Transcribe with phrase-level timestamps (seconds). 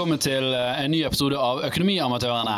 [0.00, 2.54] velkommen til eh, en ny episode av Økonomiamatørene.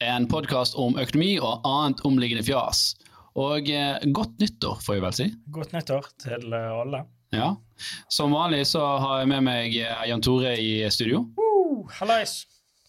[0.00, 2.94] En podkast om økonomi og annet omliggende fjas.
[3.36, 5.26] Og eh, godt nyttår, får jeg vel si.
[5.52, 7.02] Godt nyttår til eh, alle.
[7.36, 7.50] Ja.
[8.08, 11.26] Som vanlig så har jeg med meg Jan Tore i studio.
[11.36, 12.32] Uh, Hallais!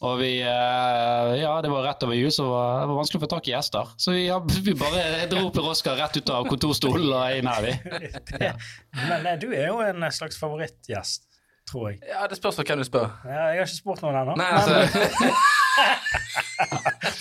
[0.08, 3.32] Og vi Ja, det var rett over jul, så var det var vanskelig å få
[3.36, 3.92] tak i gjester.
[4.00, 7.68] Så vi, ja, vi bare dro Per Oskar rett ut av kontorstolen og inn her,
[7.68, 8.16] vi.
[9.12, 11.28] Men eh, du er jo en slags favorittgjest,
[11.70, 11.96] tror jeg.
[12.10, 13.08] Ja, Det spørs hvem du spør.
[13.26, 14.34] Ja, jeg har ikke spurt noen ennå.
[14.38, 14.76] Men, altså,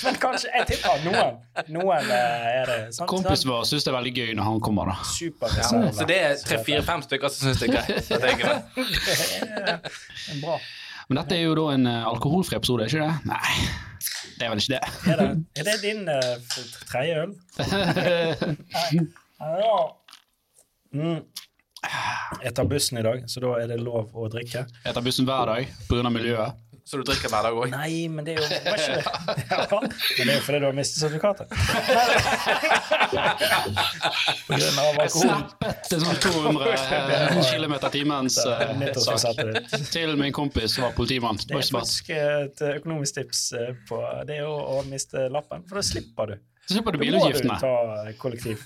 [0.05, 1.33] men kanskje Jeg tipper noen.
[1.75, 2.80] Noen eh, er det.
[2.97, 3.09] sant?
[3.11, 4.97] Kompisen vår syns det er veldig gøy når han kommer, da.
[5.59, 5.66] ja,
[5.97, 7.88] så det er tre-fire-fem stykker som syns det er greit.
[8.15, 8.16] Det
[10.37, 10.57] er bra.
[11.09, 13.15] Men dette er jo da en eh, alkoholfri episode, er ikke det?
[13.29, 13.52] Nei,
[14.38, 14.85] det er vel ikke det.
[15.13, 15.27] Er det,
[15.61, 16.35] er det din uh,
[16.88, 17.30] tredje øl?
[19.45, 19.79] Ja.
[20.95, 21.21] Mm.
[22.45, 24.66] Jeg tar bussen i dag, så da er det lov å drikke.
[24.85, 26.10] Jeg tar bussen hver dag pga.
[26.13, 26.65] miljøet.
[26.85, 27.71] Så du drikker hver dag òg?
[27.73, 29.04] Nei, men det er jo var ikke det?
[29.54, 31.46] Ja, men det er jo fordi du har mistet sertifikatet.
[34.45, 35.23] På grunn av alkohol.
[35.23, 36.74] Snappet til sånn 200
[37.55, 39.40] km timens eh, sak.
[39.95, 41.40] Til min kompis som var politimann.
[41.40, 45.80] Det er faktisk et økonomisk tips eh, på det er å, å miste lappen, for
[45.80, 46.37] da slipper du.
[46.66, 47.57] Så slipper du bilutgiftene.
[47.60, 48.60] Da må du ta kollektiv.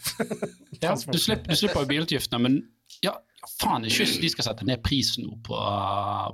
[0.82, 2.60] Ja, du, slipper, du slipper jo bilutgiftene, men
[3.04, 3.12] ja,
[3.60, 5.58] faen, ikke kyss de skal sette ned prisen nå på,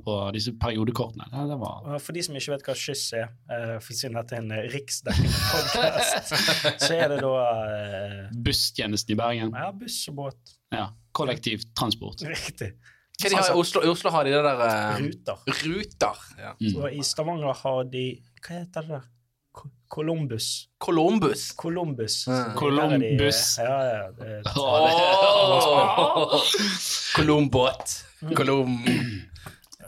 [0.06, 1.26] på disse periodekortene.
[1.32, 4.38] Det, det var For de som ikke vet hva skyss er, eh, for siden dette
[4.38, 6.34] er en riksdekkende podkast,
[6.86, 9.54] så er det da eh, busstjenesten i Bergen.
[9.54, 10.56] ja, buss og båt.
[10.74, 12.24] Ja, Kollektivtransport.
[12.26, 12.72] Riktig.
[13.14, 13.80] Hva de har i Oslo?
[13.86, 15.42] Oslo har de det der eh, Ruter.
[15.62, 16.22] Ruter.
[16.40, 16.54] Ja.
[16.58, 16.78] Mm.
[16.80, 18.06] Og i Stavanger har de
[18.42, 19.10] Hva heter det der?
[19.94, 20.68] Columbus.
[20.78, 21.52] Columbus.
[21.52, 22.26] Columbus.
[22.26, 22.44] Ja.
[22.44, 23.58] Så Columbus.
[23.58, 26.40] Ja, ja, det, Åh!
[27.16, 28.04] Columbåt.
[28.36, 28.72] Colum...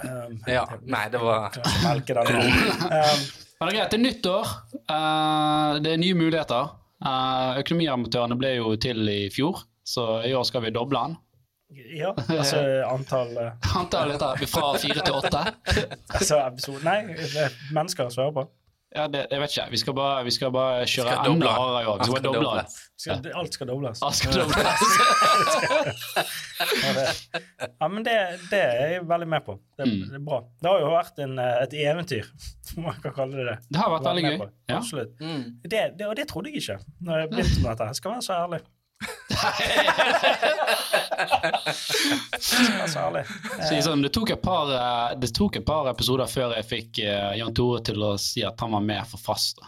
[0.05, 0.69] um, Ja.
[0.83, 1.51] Nei, det var
[1.85, 2.27] melke den.
[2.37, 3.21] Um,
[3.59, 4.51] Men det er greit, det er nyttår.
[4.91, 6.69] Uh, det er nye muligheter.
[7.03, 11.17] Uh, Økonomiamatørene ble jo til i fjor, så i år skal vi doble den.
[11.99, 12.61] ja, altså
[12.95, 15.43] antall Antall Antallet er fra fire til åtte.
[16.21, 18.47] Altså episode Nei, det er mennesker svarer på.
[18.97, 19.67] Ja, det, jeg vet ikke.
[19.75, 21.99] Vi skal bare, vi skal bare kjøre Skal enda hardere i år.
[22.01, 22.77] Vi skal bare doble alt.
[22.97, 24.01] Skal, alt skal dobles.
[24.07, 24.67] Alt skal dobles.
[27.81, 28.15] Ja, men det,
[28.51, 29.59] det er jeg veldig med på.
[29.77, 30.01] Det, Mm.
[30.11, 30.39] det er bra.
[30.63, 32.25] Det har jo vært en, eh, et eventyr,
[32.77, 33.57] om man kan kalle det det.
[33.71, 34.39] Det har vært veldig gøy.
[34.41, 34.55] med.
[34.71, 34.79] Ja.
[34.81, 35.13] Absolutt.
[35.21, 35.43] mm.
[35.67, 37.85] Det, det, og det trodde jeg ikke når jeg begynte med dette.
[37.93, 38.61] Jeg skal være så ærlig.
[38.97, 39.36] Skal være så ærlig.
[43.67, 47.33] Si sånn, det, tok par, eh, det tok et par episoder før jeg fikk eh,
[47.41, 49.61] Jan Tore til å si at han var med for fast.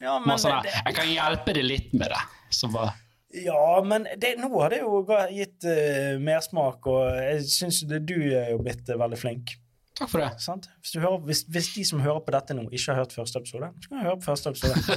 [0.00, 2.22] Ja, men, sånn det, jeg kan hjelpe deg litt med det.
[2.50, 2.96] Så bare,
[3.30, 8.50] ja, men det, nå har det jo gitt uh, mersmak, og jeg syns du er
[8.50, 9.54] jo blitt uh, veldig flink.
[10.00, 10.30] Takk for det.
[10.42, 10.68] Sant?
[10.80, 13.42] Hvis, du hører, hvis, hvis de som hører på dette nå, ikke har hørt første
[13.42, 14.74] episode, så kan du høre på første episode.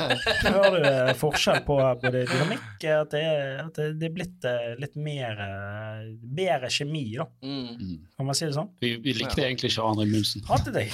[0.44, 4.48] Så hører du eh, forskjell på både dynamikk, at det, er, at det, er blitt
[4.48, 6.00] eh, litt mer eh,
[6.40, 7.26] bedre kjemi, da.
[7.46, 8.02] Mm.
[8.18, 8.72] Kan man si det sånn?
[8.84, 10.44] Vi, vi likte egentlig ikke Arne Munsen.
[10.50, 10.88] Hatet deg.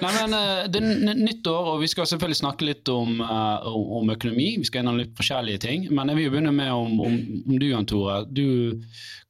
[0.00, 0.30] Nei, men
[0.72, 0.84] Det er
[1.18, 4.56] nytt år, og vi skal selvfølgelig snakke litt om, om om økonomi.
[4.58, 5.86] Vi skal innom litt forskjellige ting.
[5.94, 7.16] Men jeg vil jo begynne med om, om,
[7.46, 8.22] om du, Jan Tore.
[8.28, 8.80] Du,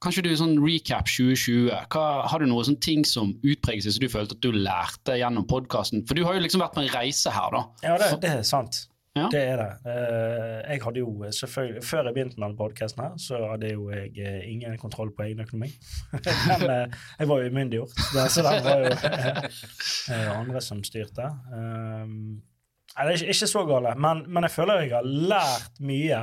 [0.03, 1.71] kanskje du sånn recap 2020.
[1.93, 5.17] Hva, har du noen sånne ting som utpreget seg som du følte at du lærte
[5.19, 6.05] gjennom podkasten?
[6.09, 7.65] For du har jo liksom vært på en reise her, da.
[7.85, 8.85] Ja, det, det er sant.
[9.11, 9.25] Ja.
[9.27, 9.71] Det er det.
[9.91, 14.13] Eh, jeg hadde jo selvfølgelig, Før jeg begynte med denne podkasten, så hadde jo jeg
[14.23, 15.67] eh, ingen kontroll på egen økonomi.
[16.51, 17.97] Men eh, jeg var jo umyndiggjort,
[18.31, 21.27] så det var jo eh, andre som styrte.
[21.51, 26.17] Nei, det er ikke, så gale, men, men jeg føler jeg har lært mye.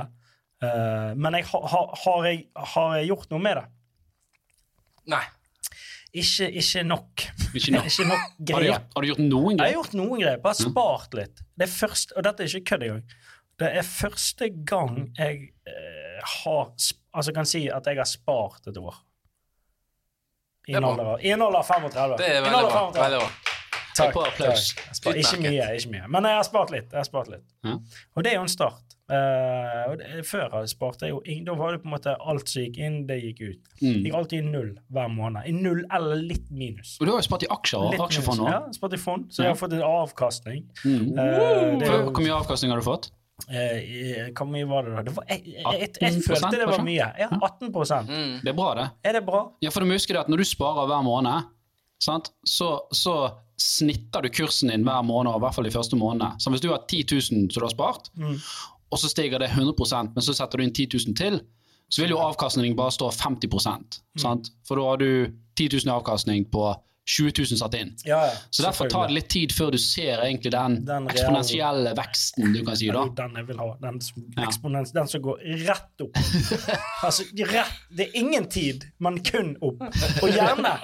[0.59, 2.43] Eh, men jeg, ha, ha, har, jeg,
[2.73, 3.65] har jeg gjort noe med det?
[5.09, 5.23] Nei.
[6.19, 7.25] Ikke, ikke nok.
[7.53, 7.85] Ikke nok.
[7.89, 10.57] ikke nok Har du gjort, har du gjort noen Jeg har gjort noen grep, bare
[10.57, 11.43] spart litt.
[11.59, 13.03] Det er først, og dette er ikke kødd engang.
[13.59, 16.71] Det er første gang jeg eh, har
[17.13, 18.97] Altså kan si at jeg har spart et år.
[20.69, 22.17] I en alder av- i en alder av 35.
[22.19, 22.81] Det er veldig bra.
[22.93, 23.29] Veldig bra.
[23.99, 24.13] Takk.
[24.37, 25.15] takk.
[25.17, 26.07] Ikke mye, ikke mye.
[26.13, 26.93] Men jeg har spart litt.
[26.93, 27.45] Har spart litt.
[27.65, 27.73] Ja.
[28.15, 28.88] Og det er jo en start.
[29.09, 32.13] Eh, og det, før jeg sparte jeg jo ingen, Da var det på en måte
[32.19, 33.69] alt som gikk inn, det gikk ut.
[33.81, 34.01] Mm.
[34.05, 35.47] Gikk alltid i null hver måned.
[35.49, 36.97] I null eller litt minus.
[37.01, 38.51] Og du har jo spart i aksjer og aksjefond òg.
[38.53, 40.67] Ja, spart i fond, så jeg har fått en avkastning.
[40.85, 41.07] Mm.
[41.17, 43.09] Uh, det jo- Hvor mye avkastning har du fått?
[43.49, 45.01] Eh, Hvor mye var det da?
[45.07, 47.05] Det var, jeg, jeg, jeg, jeg følte det var mye.
[47.17, 48.41] Ja, 18 Mm.
[48.43, 48.87] Det er bra, det.
[49.03, 49.45] Er det bra?
[49.63, 51.47] Ja, for du må huske det at når du sparer hver måned,
[52.03, 52.29] sant?
[52.45, 56.35] Så, så snitter du kursen din hver måned, i hvert fall de første månedene.
[56.39, 58.35] Så hvis du har 10 000 som du har spart, Mm.
[58.89, 61.39] Og så stiger det 100% men så setter du inn 10 000 til,
[61.89, 64.51] så vil jo avkastningen bare stå 50% sant?
[64.67, 65.09] For da har du
[65.57, 66.67] 10 000 i avkastning på
[67.09, 67.95] 20 000 satt inn.
[68.05, 71.95] Ja, ja, Så derfor tar det litt tid før du ser egentlig den, Den eksponentielle
[71.97, 72.91] veksten, du kan si.
[72.93, 73.07] da.
[73.17, 73.69] Den jeg vil ha.
[73.81, 73.97] Den
[74.37, 74.83] Ja.
[74.93, 76.19] den som går rett opp.
[77.07, 79.81] altså, rett, det er ingen tid, men kun opp.
[80.21, 80.75] Og gjerne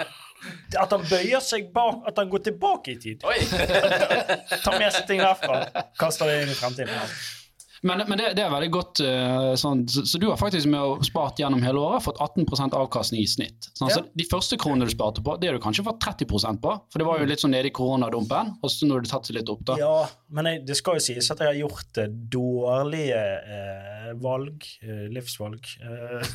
[0.81, 3.21] at han bøyer seg bak, at han går tilbake i tid.
[4.65, 5.61] Tar med seg ting derfra,
[5.99, 7.11] kaster det inn i fremtiden.
[7.81, 10.79] Men, men det, det er veldig godt eh, sånn, så, så du har faktisk med
[10.79, 13.69] å spart gjennom hele året fått 18% avkastning i snitt.
[13.73, 16.75] Sånn, så De første kronene du sparte på, det har du kanskje fått 30% på,
[16.91, 19.29] for det var jo litt sånn nede i koronadumpen, og så nå har det tatt
[19.29, 19.77] seg litt opp, da.
[19.81, 19.97] Ja,
[20.35, 22.01] men jeg, det skal jo sies at jeg har gjort
[22.35, 23.21] dårlige
[23.57, 25.69] eh, valg, eh, livsvalg.
[25.81, 26.33] Eh,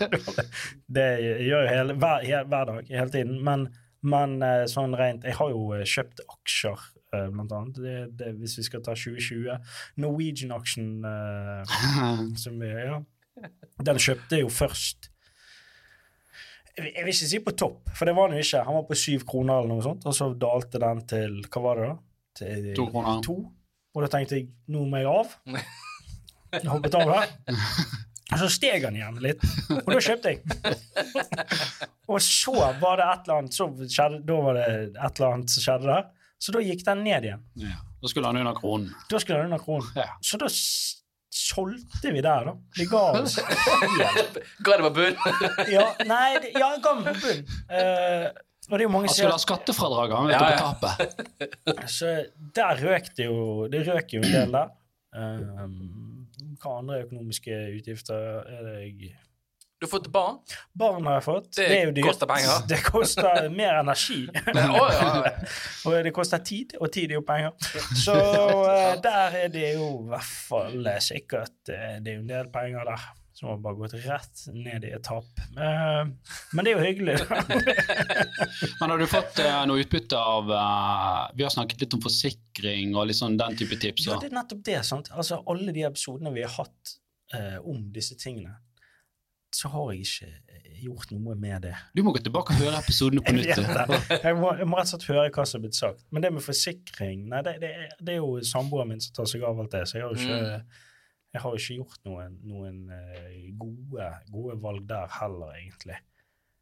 [0.96, 3.38] det gjør jo hele, hver, hver dag, hele tiden.
[3.46, 3.68] Men,
[4.00, 4.38] men
[4.70, 7.80] sånn rent Jeg har jo kjøpt aksjer, blant annet.
[7.82, 9.56] Det, det, hvis vi skal ta 2020.
[10.02, 11.78] Norwegian-aksjen eh,
[12.42, 13.00] som vi ja.
[13.80, 15.10] Den kjøpte jo først
[16.80, 18.60] jeg vil ikke si på topp, for det var han jo ikke.
[18.64, 21.80] Han var på syv kroner eller noe sånt, og så dalte den til Hva var
[21.80, 21.96] det da?
[22.40, 23.18] Til To kroner.
[23.26, 23.34] to.
[23.90, 25.34] Og da tenkte jeg nå må jeg av.
[26.54, 27.34] Jeg hoppet av der.
[28.30, 29.42] Og så steg han igjen litt,
[29.74, 30.44] og da kjøpte jeg.
[32.10, 35.52] Og så var det et eller annet så skjedde, Da var det et eller annet
[35.52, 36.08] som skjedde der.
[36.40, 37.42] Så da gikk den ned igjen.
[37.60, 37.76] Ja.
[38.00, 38.90] Da skulle han under kronen.
[39.10, 39.88] Da skulle han under kronen.
[39.98, 40.06] Ja.
[40.24, 40.48] Så da
[41.30, 42.54] solgte vi der, da.
[42.78, 43.36] Vi ga oss.
[44.64, 45.18] Ga det på bunn?
[45.76, 47.44] Ja, nei, det, ja, ga meg på bunn.
[47.70, 48.30] Uh,
[48.70, 50.68] og det er jo mange Han skulle ha skattefradrag han vet Ja, ja.
[50.72, 51.88] på tapet.
[51.98, 52.10] Så
[52.56, 54.72] der røk det jo Det røk jo en del der.
[55.10, 56.26] Um,
[56.62, 59.12] hva andre økonomiske utgifter er det jeg
[59.80, 60.38] Du har fått barn?
[60.76, 61.46] Barn har jeg fått.
[61.56, 62.10] Det er jo dyrt.
[62.10, 62.64] koster penger.
[62.68, 64.18] Det koster mer energi.
[64.28, 65.30] Å, ja, ja.
[65.88, 67.54] og det koster tid, og tid er jo penger.
[67.96, 72.26] Så eh, der er det jo i hvert fall eh, sikkert eh, Det er jo
[72.26, 73.08] en del penger der
[73.40, 75.40] som har bare gått rett ned i et tap.
[75.56, 77.14] Men det er jo hyggelig.
[78.82, 79.40] Men har du fått
[79.70, 80.50] noe utbytte av
[81.38, 84.10] Vi har snakket litt om forsikring og litt sånn den type tips.
[84.10, 84.82] Ja, det er nettopp det.
[84.84, 85.08] sant?
[85.16, 86.98] Altså, Alle de episodene vi har hatt
[87.34, 88.58] eh, om disse tingene,
[89.54, 91.74] så har jeg ikke eh, gjort noe med det.
[91.96, 93.50] Du må gå tilbake og høre episodene på nytt.
[93.56, 96.04] jeg, må, jeg må rett og slett høre hva som er blitt sagt.
[96.10, 99.44] Men det med forsikring nei, det, det, det er jo samboeren min som tar seg
[99.46, 99.82] av alt det.
[99.90, 100.84] Så jeg har jo ikke,
[101.34, 105.98] jeg har ikke gjort noen, noen eh, gode, gode valg der heller, egentlig.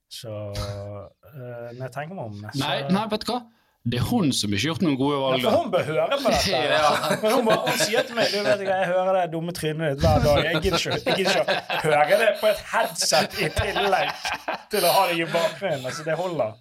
[0.08, 3.42] Så eh, når jeg tenker meg om så, Nei, nei, vet du hva?
[3.86, 5.44] Det er hun som ikke har gjort noen gode Ja, valg.
[5.46, 6.62] for hun bør høre på dette.
[6.78, 6.88] Ja.
[7.22, 10.02] Hun, må, hun sier til meg du vet ikke, jeg hører det dumme trynet ditt
[10.04, 10.40] hver dag.
[10.44, 14.26] Jeg gidder ikke, jeg gidder ikke å høre det på et headset i tillegg
[14.74, 15.86] til å ha det i bakgrunnen.
[15.88, 16.58] Altså, det holder.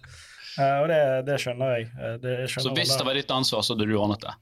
[0.58, 1.88] Uh, og det, det skjønner jeg.
[1.98, 4.32] Eh, det jeg skjønner Så hvis det var ditt ansvar, så hadde du ordnet det.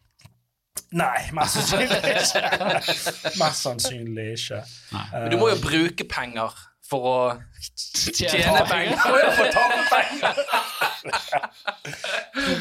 [0.97, 3.35] Nei, mest sannsynlig ikke.
[3.41, 4.63] Mest sannsynlig ikke.
[4.95, 6.55] Men du må jo bruke penger
[6.87, 7.17] for å
[8.15, 8.95] tjene penger.
[9.11, 10.43] Må jo få tape penger!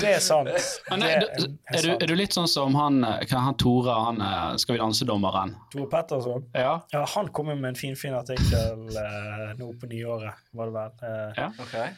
[0.01, 0.50] Det er sant.
[0.89, 3.57] Men Det er, du, er er, du, er du litt sånn som han, eh, han
[3.62, 5.56] Tore, han eh, Skal vi danse-dommeren?
[5.74, 6.47] Tore Petterson.
[6.56, 6.80] Ja.
[6.94, 10.75] Ja, han kom jo med en finfin fin artikkel uh, nå på nyåret, var det
[10.75, 11.00] vel.
[11.01, 11.47] Uh, Ja.
[11.63, 11.94] okay.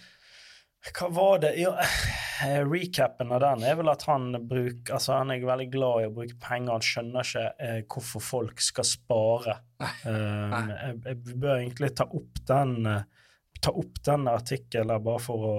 [0.95, 1.49] Hva var det?
[1.59, 1.73] Jo,
[2.45, 6.07] eh, recapen av den er vel at han bruker Altså, han er veldig glad i
[6.07, 6.77] å bruke penger.
[6.77, 9.57] Han skjønner ikke eh, hvorfor folk skal spare.
[10.05, 13.03] Um, jeg, jeg bør egentlig ta opp den eh,
[13.57, 15.53] Ta opp den artikkelen bare for å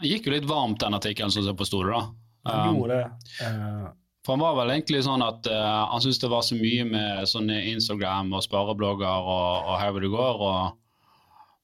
[0.00, 1.92] Det gikk jo litt varmt, den artikkelen, som jeg forsto det.
[1.96, 2.02] da.
[2.50, 3.08] Han Um, gjorde det.
[3.44, 3.88] eh,
[4.24, 7.28] For han var vel egentlig sånn at uh, han syntes det var så mye med
[7.28, 10.44] sånne Instagram og spareblogger og, og her hvor det går.
[10.48, 10.78] Og,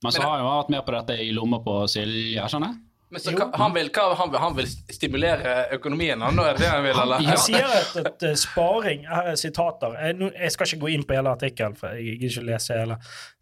[0.05, 2.83] men så har han jo vært med på dette i lomma på Silje, skjønner jeg?
[3.17, 6.41] Men så, han, vil, hva, han, vil, han vil stimulere økonomien, han?
[6.43, 7.23] Er det han vil, eller?
[7.25, 9.97] Han sier at, at eh, sparing Her er sitater.
[10.03, 12.99] Jeg, jeg skal ikke gå inn på hele artikkelen, for jeg gidder ikke lese hele,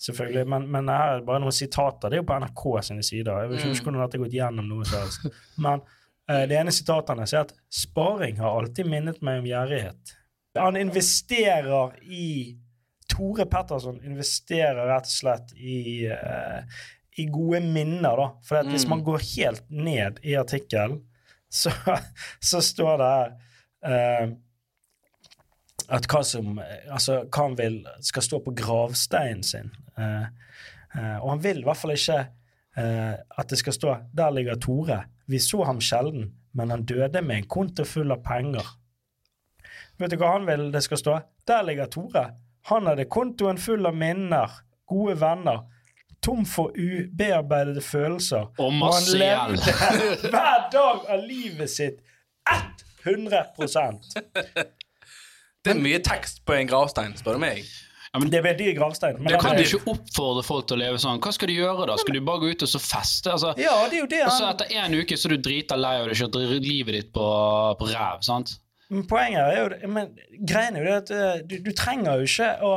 [0.06, 0.46] selvfølgelig.
[0.54, 2.06] Men, men her er bare noen sitater.
[2.06, 3.42] Det er jo på NRK sine sider.
[3.42, 5.40] Jeg vet ikke ikke hvordan dette har gått gjennom noe som helst.
[5.66, 5.82] Men
[6.30, 10.14] eh, det ene sitatet hans sier at sparing har alltid minnet meg om gjerrighet.
[10.54, 12.28] Han investerer i
[13.10, 16.78] Tore Petterson investerer rett og slett i, eh,
[17.18, 18.28] i gode minner, da.
[18.42, 18.90] For hvis Mm.
[18.90, 21.00] man går helt ned i artikkelen,
[21.50, 21.70] så,
[22.50, 23.36] så står det
[23.90, 24.28] eh,
[25.88, 29.70] at hva som Altså, hva han vil skal stå på gravsteinen sin.
[29.98, 30.24] Eh,
[30.96, 32.18] eh, og han vil i hvert fall ikke
[32.76, 35.04] eh, at det skal stå 'Der ligger Tore'.
[35.26, 38.64] Vi så ham sjelden, men han døde med en konto full av penger.
[39.98, 41.20] Vet du hva han vil det skal stå?
[41.46, 42.34] Der ligger Tore.
[42.66, 44.50] Han hadde kontoen full av minner,
[44.88, 45.62] gode venner,
[46.24, 48.48] tom for ubearbeidede følelser.
[48.58, 49.76] Og masse han levde
[50.34, 52.00] hver dag av livet sitt
[53.04, 54.14] 100%
[55.64, 57.64] Det er mye tekst på en gravstein, spør du meg.
[58.14, 59.16] Ja, men Det er veldig gravstein.
[59.18, 61.18] Men Du kan du jo ikke oppfordre folk til å leve sånn.
[61.24, 61.96] Hva skal du gjøre da?
[61.98, 63.32] Skal du bare gå ut og så feste?
[63.32, 65.78] Altså, Ja, det er jo det og så etter én uke så er du drita
[65.80, 67.24] lei og du kjører livet ditt på,
[67.80, 68.22] på ræv.
[68.26, 68.54] sant?
[68.92, 70.12] Men Poenget er jo men
[70.46, 72.72] Greien er jo det at eh, du, du trenger jo ikke å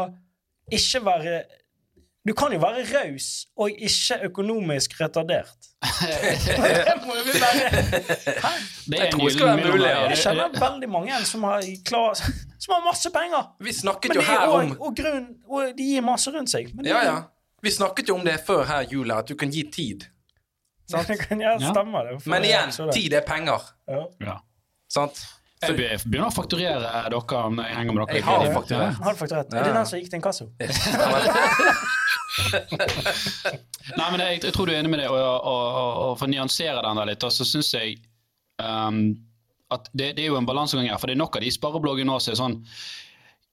[0.73, 1.35] ikke være
[2.27, 5.67] Du kan jo være raus og ikke økonomisk retardert.
[6.87, 7.69] det må jo være
[8.43, 8.49] Hæ?
[8.91, 9.87] Det Jeg tror det skal være mulig.
[9.87, 12.13] Jeg kjenner veldig mange som har, klar,
[12.59, 13.47] som har masse penger.
[13.63, 16.73] Vi snakket jo her er om og, og, grunn, og de gir masse rundt seg.
[16.75, 17.15] Men Ja, ja.
[17.63, 20.03] Vi snakket jo om det før her, Julia, at du kan gi tid.
[20.91, 21.07] Sant?
[21.19, 21.71] kan jeg Ja.
[21.71, 22.27] stemmer det.
[22.27, 22.93] Men igjen, det.
[22.93, 23.71] tid er penger.
[23.87, 24.03] Ja.
[24.21, 24.37] Ja.
[24.89, 25.23] Sant?
[25.61, 28.15] Jeg begynner å fakturere dere når jeg henger med dere.
[28.15, 28.93] Jeg har fakturert.
[29.03, 29.55] Har du?
[29.55, 29.61] Ja.
[29.61, 30.51] Er det den som gikk til inkasso?
[33.97, 36.27] Nei, men jeg, jeg tror du er enig med det, og, og, og, og for
[36.27, 37.97] å nyansere den der litt, så syns jeg
[38.61, 39.01] um,
[39.73, 40.99] at det, det er jo en balansegang her.
[41.01, 42.57] For det er nok av de sparebloggene nå som er sånn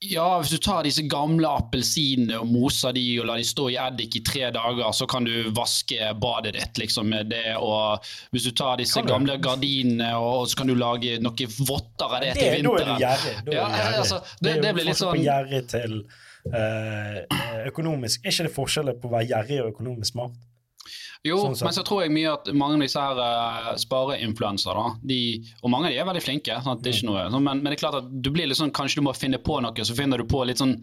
[0.04, 3.76] ja, hvis du tar disse gamle appelsinene og moser de og lar de stå i
[3.80, 7.54] eddik i tre dager, så kan du vaske badet ditt liksom med det.
[7.56, 9.08] Og hvis du tar disse du?
[9.08, 12.90] gamle gardinene og så kan du lage noen votter av det, Det, til da er
[12.90, 13.34] en gjerrig.
[13.46, 13.64] Er Ja,
[14.02, 15.24] altså, det- jo det blir litt sånn-
[16.44, 18.24] økonomisk.
[18.24, 20.42] Er ikke det forskjellet på å være gjerrig og økonomisk smart?
[21.24, 24.84] Jo, Sånn men så tror jeg mye at mange av disse her uh, spareinfluensere,
[25.64, 26.82] og mange av de er veldig flinke, sant?
[26.84, 28.74] det er ikke noe, sånn, men, men det er klart at du blir litt sånn,
[28.76, 30.76] kanskje du må finne på noe, så finner du på litt sånn,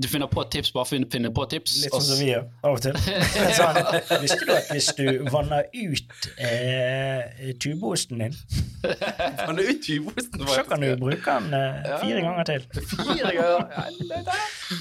[0.00, 1.76] du finner på et tips, bare for å finne på et tips.
[1.84, 2.98] Litt sånn som vi gjør av og til.
[3.60, 3.80] sånn,
[4.24, 8.38] visste du at hvis du vanner ut eh, tubeosten din,
[9.46, 12.66] Vanner ut tyvosten, så kan du bruke den eh, fire ganger til?
[12.96, 13.86] Fire ganger.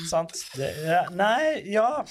[0.10, 0.36] Sant?
[0.56, 2.04] Det, ja, nei, ja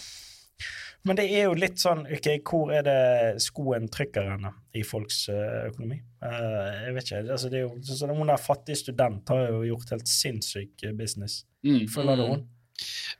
[1.07, 2.99] Men det er jo litt sånn ok, Hvor er det
[3.45, 6.01] skoen trykker henne i folks eh, økonomi?
[6.19, 7.25] Uh, jeg vet ikke.
[7.37, 10.85] altså det er jo, så, så Hun der fattige student har jo gjort helt sinnssyk
[10.85, 11.45] eh, business.
[11.67, 11.87] Mm.
[11.93, 12.47] Følger du Mm.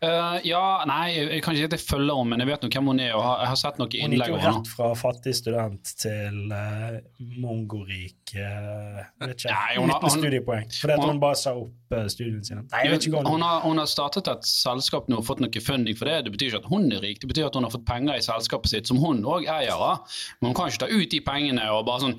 [0.01, 2.69] Eh, ja, nei, jeg, kan ikke si at jeg følger henne, men jeg vet nå
[2.71, 5.35] hvem hun er, og har, jeg har sett noen Hun gikk jo rett fra fattig
[5.35, 6.99] student til uh,
[7.43, 10.69] mongorik uh, vet ikke, Nei, hun har- uten hun- studiepoeng.
[10.81, 12.63] Fordi hun- hun bare sa opp uh, studiene sine.
[12.71, 15.41] Nei, jeg vet ikke hun, hun har, hun har startet et selskap nå og fått
[15.43, 16.21] noe funding for det.
[16.29, 18.25] Det betyr ikke at hun er rik, det betyr at hun har fått penger i
[18.25, 20.07] selskapet sitt, som hun òg eier av.
[20.41, 22.19] Men hun kan ikke ta ut de pengene og bare sånn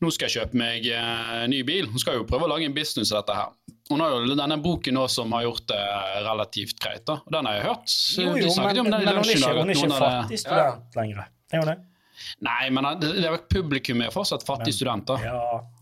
[0.00, 1.84] Nå skal jeg kjøpe meg uh, ny bil.
[1.92, 3.50] Hun skal jo prøve å lage en business av dette her.
[3.90, 5.78] Hun har jo denne boken nå som har gjort det
[6.24, 7.16] relativt greit, da.
[7.26, 7.94] Og den har jeg hørt.
[8.16, 10.98] Jo, jo, men, jo om den men hun er ikke, hun er ikke fattig student
[11.00, 11.24] lenger.
[11.50, 11.78] Er hun det?
[12.46, 15.18] Nei, men det, det er publikum er fortsatt fattig studenter.
[15.18, 15.32] student,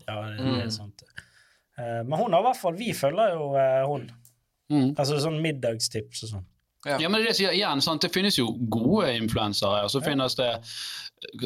[0.07, 0.09] da.
[0.09, 0.71] Ja, ja det, det er Mm.
[0.71, 1.03] sant.
[1.79, 4.09] Uh, men hun har i hvert fall Vi følger jo uh, hun.
[4.71, 4.89] Mm.
[4.99, 6.47] Altså sånn middagstips og sånn.
[6.87, 8.01] Ja, men det er sier igjen, sant?
[8.01, 10.05] Det finnes jo gode influensere, og så Ja.
[10.09, 10.49] finnes det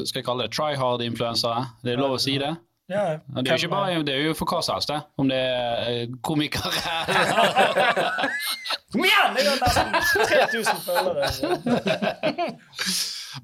[0.06, 1.64] skal jeg kalle det try hard-influensere.
[1.84, 2.52] Det er lov å si det?
[2.92, 4.92] Ja, Det er jo bare, det er jo for hva som helst.
[5.18, 6.72] Om det er eh, komikere
[8.92, 9.38] Kom igjen!
[9.40, 9.60] Jeg har
[9.94, 11.30] nesten 3000 følgere.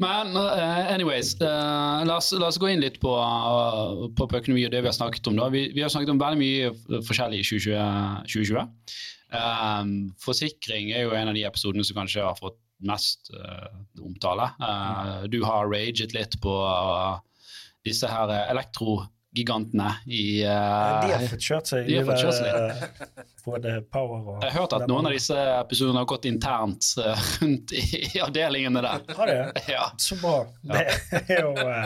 [0.04, 4.68] Men uh, anyways, uh, la, oss, la oss gå inn litt på, uh, på, økonomi
[4.68, 5.40] og det vi har snakket om.
[5.40, 5.48] da.
[5.54, 8.28] Vi, vi har snakket om veldig mye forskjellig i 2020.
[8.30, 9.00] 2020.
[9.30, 13.32] Um, forsikring er jo en av de episodene som kanskje har fått mest
[14.00, 14.46] omtale.
[15.32, 16.54] Du har raget litt på
[17.86, 18.52] disse her eh,
[19.30, 21.88] elektrogigantene i uh, De har fått kjørt seg.
[21.88, 25.14] de har fått kjørt seg eh, Både Power og Jeg har hørt at noen av
[25.14, 27.84] disse episodene har gått internt uh, rundt i,
[28.16, 29.06] i avdelingene der.
[29.16, 29.38] Har det?
[29.70, 29.92] Ja.
[29.98, 30.46] Så bra.
[30.64, 31.86] Det er jo, eh,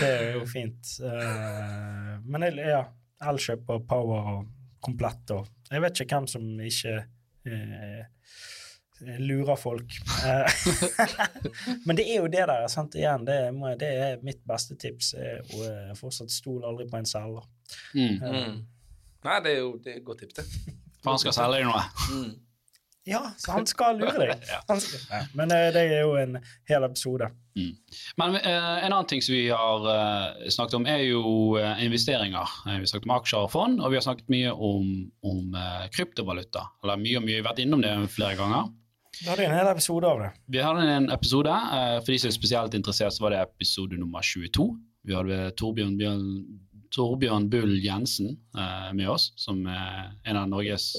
[0.00, 0.92] det er jo fint.
[1.00, 2.84] Eh, Men ja,
[3.26, 4.52] Elkjøp og Power og
[4.84, 6.98] Komplett og Jeg vet ikke hvem som ikke
[7.48, 8.02] eh,
[9.00, 9.98] lurer folk.
[10.24, 10.52] Eh,
[11.86, 12.66] Men det er jo det der.
[12.72, 12.94] sant?
[12.94, 15.14] Igjen, det, må, det er mitt beste tips.
[15.14, 17.44] er eh, Fortsatt stol aldri på en selger.
[17.94, 18.16] Mm.
[18.22, 18.58] Mm.
[19.26, 20.74] Nei, det er jo det er et godt tips, det.
[21.02, 21.84] For han skal selge deg noe.
[22.12, 22.34] Mm.
[23.06, 24.40] Ja, så han skal lure deg.
[24.82, 25.20] Skal, ja.
[25.38, 27.28] Men eh, det er jo en hel episode.
[28.18, 31.22] Men uh, en annen ting som vi har uh, snakket om, er jo
[31.56, 32.56] uh, investeringer.
[32.66, 34.90] Eh, vi har snakket om aksjer og fond, og vi har snakket mye om,
[35.22, 36.66] om eh, kryptovaluta.
[36.82, 38.74] Eller mye og mye, vi har vært innom det flere ganger.
[39.24, 40.30] Da hadde vi en hel episode av det.
[40.52, 43.96] Vi hadde en episode, eh, for de som er spesielt interessert, så var det episode
[44.00, 44.66] nummer 22.
[45.06, 46.26] Vi hadde Torbjørn, Bjørn,
[46.92, 50.90] Torbjørn Bull Jensen eh, med oss, som er en av Norges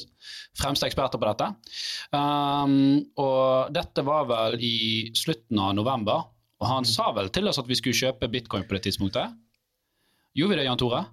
[0.58, 1.52] fremste eksperter på dette.
[2.16, 4.78] Um, og dette var vel i
[5.18, 6.26] slutten av november,
[6.58, 9.36] og han sa vel til oss at vi skulle kjøpe bitcoin på det tidspunktet.
[10.38, 11.04] Gjorde vi det, Jan Tore?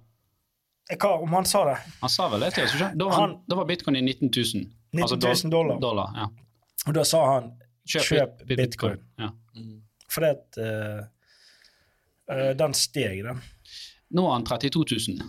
[0.89, 1.77] Eh, Hva om han sa det?
[2.01, 2.89] Han sa vel det til oss, ikke?
[2.97, 4.65] Da var, han, da var bitcoin i 19 000.
[4.95, 5.79] 19 000 dollar.
[5.81, 6.27] dollar ja.
[6.87, 7.51] Og da sa han
[7.85, 9.01] Kjøp, Kjøp bit- bitcoin.
[9.21, 9.29] Ja.
[9.55, 9.81] Mm.
[10.09, 11.05] fordi at uh,
[12.33, 13.41] eh, den steg, den.
[14.15, 14.85] Nå har han 32
[15.17, 15.21] 000.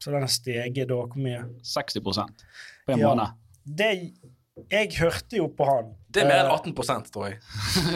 [0.00, 1.42] Så den har steget da hvor mye?
[1.62, 3.06] 60 på en Ja.
[3.08, 3.26] måned.
[3.64, 3.90] Det
[4.70, 5.94] jeg hørte jo på han.
[6.12, 7.38] Det er mer Eh, enn 18 tror jeg.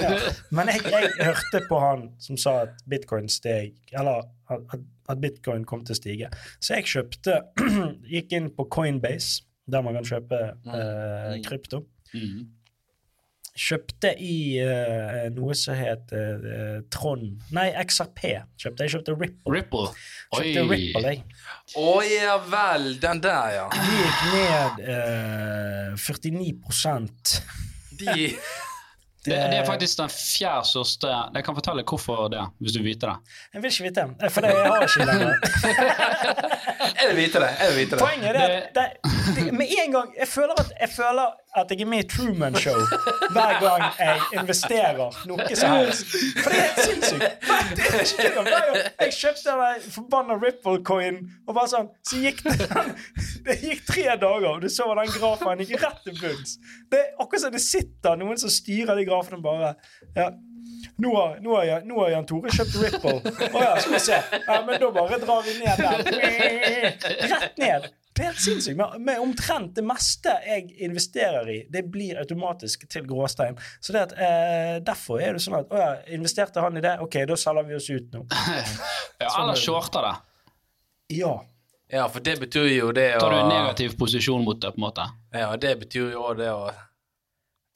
[0.00, 0.32] ja.
[0.50, 4.60] Men jeg, jeg hørte på han som sa at bitcoin steg, eller at,
[5.08, 6.30] at- bitcoin kom til å stige.
[6.60, 7.40] Så jeg kjøpte
[8.14, 11.42] Gikk inn på Coinbase, der man kan kjøpe eh, Mm.
[11.44, 11.84] krypto.
[12.14, 12.46] Mm.
[13.54, 18.24] Kjøpte i uh, noe som het uh, Trond Nei, XRP.
[18.58, 18.82] Kjøpte.
[18.82, 19.54] Jeg kjøpte Ripple.
[19.54, 19.86] Ripple.
[20.34, 20.40] Oi.
[20.40, 21.22] Kjøpte Ripple, jeg.
[21.78, 23.66] Å ja vel, den der, ja.
[23.70, 27.42] De gikk ned uh, 49
[28.02, 28.30] De
[29.24, 32.90] Det, det er faktisk den fjerde største Jeg kan fortelle hvorfor det, hvis du vil
[32.90, 33.36] vite det.
[33.54, 35.32] Jeg vil ikke vite det, for det jeg har ikke lenger.
[36.98, 37.48] Jeg vil vite det.
[37.60, 38.00] jeg vil vite det.
[38.00, 38.84] Poenget er det, det,
[39.36, 42.56] det, med en gang jeg føler, at, jeg føler at jeg er med i Truman
[42.58, 42.76] Show
[43.34, 46.14] hver gang jeg investerer noe som helst.
[46.42, 47.50] For det er helt sinnssykt.
[49.00, 52.68] Jeg kjøpte den forbanna Ripple-coin, og bare sånn, så gikk det
[53.46, 56.56] Det gikk tre dager, og du så den grafen gikk rett til bunns.
[56.90, 59.74] Det er akkurat som det sitter noen som styrer de grafene bare.
[60.16, 60.32] Ja.
[61.00, 63.34] Nå har, nå, har, jeg nå har Jan Tore kjøpt Ripple.
[63.50, 64.18] Å ja, skal vi se.
[64.44, 66.02] Ja, men da bare drar vi ned der.
[67.34, 67.88] Rett ned.
[68.14, 68.78] Det er helt sinnssykt.
[68.78, 73.58] Men, omtrent det meste jeg investerer i, det blir automatisk til gråstein.
[73.82, 76.94] Så det at, eh, Derfor er det sånn at Å ja, investerte han i det?
[77.02, 78.22] OK, da selger vi oss ut nå.
[79.24, 80.14] Ja, eller shorter det.
[81.18, 81.34] Ja.
[81.90, 84.80] Ja, for det betyr jo det å Tar du en negativ posisjon mot det, på
[84.80, 85.04] en måte.
[85.34, 86.64] Ja, det betyr jo også det å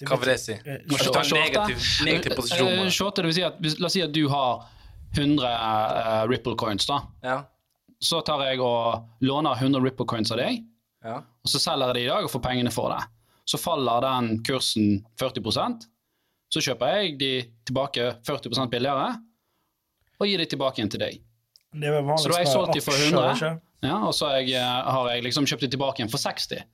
[0.06, 0.54] Hva vil det si?
[0.54, 2.94] Eh, tar en negativ, negativ posisjon Eh, det.
[2.94, 4.66] Shorter, det vil si at La oss si at du har
[5.16, 7.02] 100 uh, Ripple coins, da.
[7.24, 7.38] Ja.
[8.00, 10.60] Så tar jeg og låner 100 Ripple coins av deg,
[11.04, 11.16] Ja.
[11.18, 13.04] og så selger jeg det i dag og får pengene for det.
[13.48, 15.86] Så faller den kursen 40%
[16.50, 17.30] så kjøper jeg de
[17.68, 19.18] tilbake 40% billigere,
[20.20, 21.18] og gir de tilbake igjen til deg.
[21.74, 23.60] Det er Så da har jeg solgt de for 100.
[23.82, 26.64] Ja, og så har jeg, eh, har jeg liksom kjøpt de tilbake igjen for 60.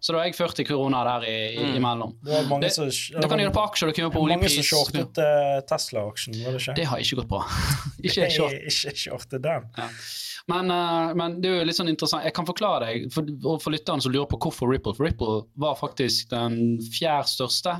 [0.00, 1.76] Så da har jeg 40 kroner der i, i, Mm.
[1.76, 2.18] imellom.
[2.22, 4.62] Det Det- som Da kan du gjøre på aksjer, du kan gjøre på Mange som
[4.62, 6.74] shortet eh, Tesla-aksjen, var det ikke?
[6.76, 7.40] Det har ikke gått bra.
[8.04, 8.96] ikke short.
[8.96, 9.62] Shortet den.
[10.50, 12.24] Men, eh, men det er jo litt sånn interessant.
[12.26, 14.92] Jeg kan forklare deg, for, og for lytterne som lurer på hvorfor Ripple.
[14.96, 16.58] For Ripple var faktisk den
[16.92, 17.78] fjerde største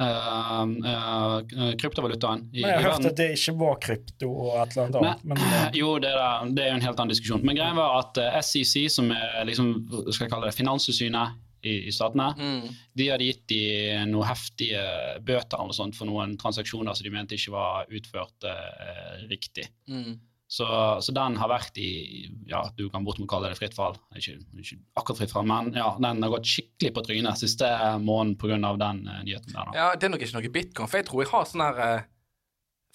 [0.00, 1.40] eh, uh,
[1.80, 5.26] kryptovalutaen i, Men jeg hørte at det ikke var krypto og et eller annet annet.
[5.32, 7.42] Men, eh, Jo, det er, det er jo en helt annen diskusjon.
[7.42, 9.74] Men greien var at uh, SEC, som er liksom,
[10.12, 11.34] skal jeg kalle det, Finanstilsynet
[11.66, 12.68] i, i statene, Mm.
[12.94, 13.62] de hadde gitt de
[14.06, 14.78] noen heftige
[15.26, 18.46] bøter eller sånt for noen transaksjoner som de mente ikke var utført
[19.26, 19.66] riktig.
[19.90, 20.20] Mm.
[20.48, 20.66] Så,
[21.04, 23.98] så den har vært i ja, du kan bortimot kalle det fritt fall.
[24.16, 27.68] Ikke, ikke akkurat fritt fall, men ja, den har gått skikkelig på trynet siste
[28.00, 28.72] måneden pga.
[28.80, 29.68] den uh, nyheten der.
[29.68, 29.76] da.
[29.76, 32.06] Ja, det er nok ikke noe bitcoin, for jeg tror jeg har sånn her uh,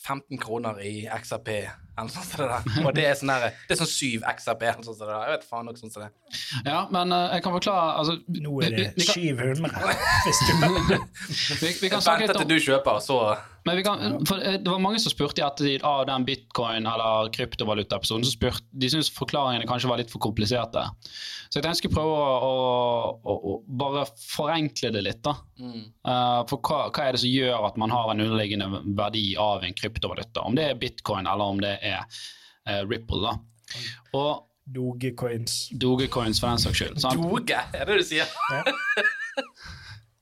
[0.01, 1.51] 15 kroner i XRP,
[1.97, 2.85] eller som det der.
[2.87, 5.25] Og det er sånn der, det er sånn 7 XRP, eller som det der.
[5.27, 6.11] Jeg vet faen noe sånt som det.
[6.65, 9.97] Ja, men uh, jeg kan forklare altså, nå er det vi, vi, kan, 700.
[10.25, 13.19] Hvis du vi, vi kan Jeg snakke litt venter om til du kjøper, så
[13.67, 16.89] Men vi kan, for eh, Det var mange som spurte i ettertid av den bitcoin-
[16.89, 18.25] eller kryptovalutaepisoden.
[18.25, 20.87] De syntes forklaringene kanskje var litt for kompliserte.
[21.53, 25.21] Så jeg tenkte jeg skulle prøve å, å, å, å bare forenkle det litt.
[25.21, 25.35] da.
[25.61, 25.83] mm.
[26.01, 29.61] Uh, for hva, hva er det som gjør at man har en underliggende verdi av
[29.63, 30.41] en kryptovaluta?
[30.41, 32.01] Om det er bitcoin eller om det er
[32.67, 33.21] eh, Ripple.
[33.27, 33.35] da.
[34.13, 34.43] Og
[34.75, 35.57] Dogecoins.
[35.81, 36.99] Dogecoins for den saks skyld.
[37.03, 37.19] sant?
[37.19, 38.25] Doge, er det du sier?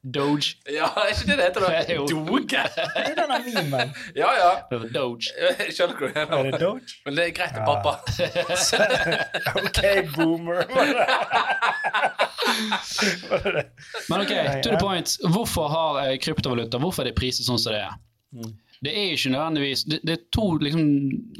[0.02, 0.56] Doge.
[0.65, 1.62] Ja, er ikke det det heter?
[1.69, 2.06] Det er da?
[2.10, 2.62] Doge?
[2.74, 3.38] Det er denne
[3.69, 3.91] memen.
[4.17, 4.52] Ja, ja.
[4.95, 5.30] Doge.
[5.76, 6.95] Skjønner du Er det Doge?
[7.06, 7.65] Men det er greit til Ja.
[7.69, 7.91] pappa.
[9.62, 9.82] OK,
[10.15, 10.63] boomer.
[14.10, 15.17] Men ok, to the point.
[15.36, 17.93] Hvorfor har kryptovaluta hvorfor er det priset sånn som det er?
[18.32, 18.52] Mm.
[18.82, 20.86] Det er ikke nødvendigvis Det, det er to liksom,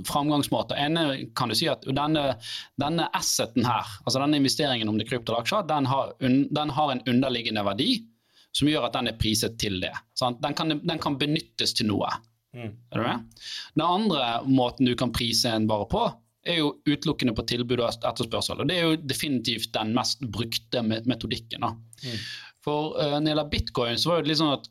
[0.06, 0.76] framgangsmåter.
[0.76, 2.36] ene kan du si at denne,
[2.82, 6.92] denne asseten her, altså denne investeringen om det krypto aksjer, den har, un, den har
[6.92, 8.04] en underliggende verdi
[8.52, 9.94] som gjør at den er priset til det.
[10.20, 10.42] Sant?
[10.44, 12.10] Den, kan, den kan benyttes til noe.
[12.52, 12.74] Mm.
[12.92, 13.46] Er du med?
[13.80, 16.04] Den andre måten du kan prise en vare på,
[16.44, 18.60] er jo utelukkende på tilbud og etterspørsel.
[18.60, 21.64] Og det er jo definitivt den mest brukte metodikken.
[21.64, 22.22] Mm.
[22.66, 24.68] For uh, når det gjelder bitcoin, så var det litt sånn at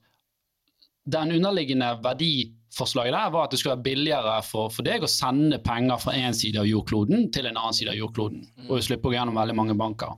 [1.05, 5.59] den underliggende verdiforslaget der var at det skulle være billigere for, for deg å sende
[5.65, 8.45] penger fra en side av jordkloden til en annen side av jordkloden.
[8.69, 10.17] Og slippe å gå gjennom veldig mange banker.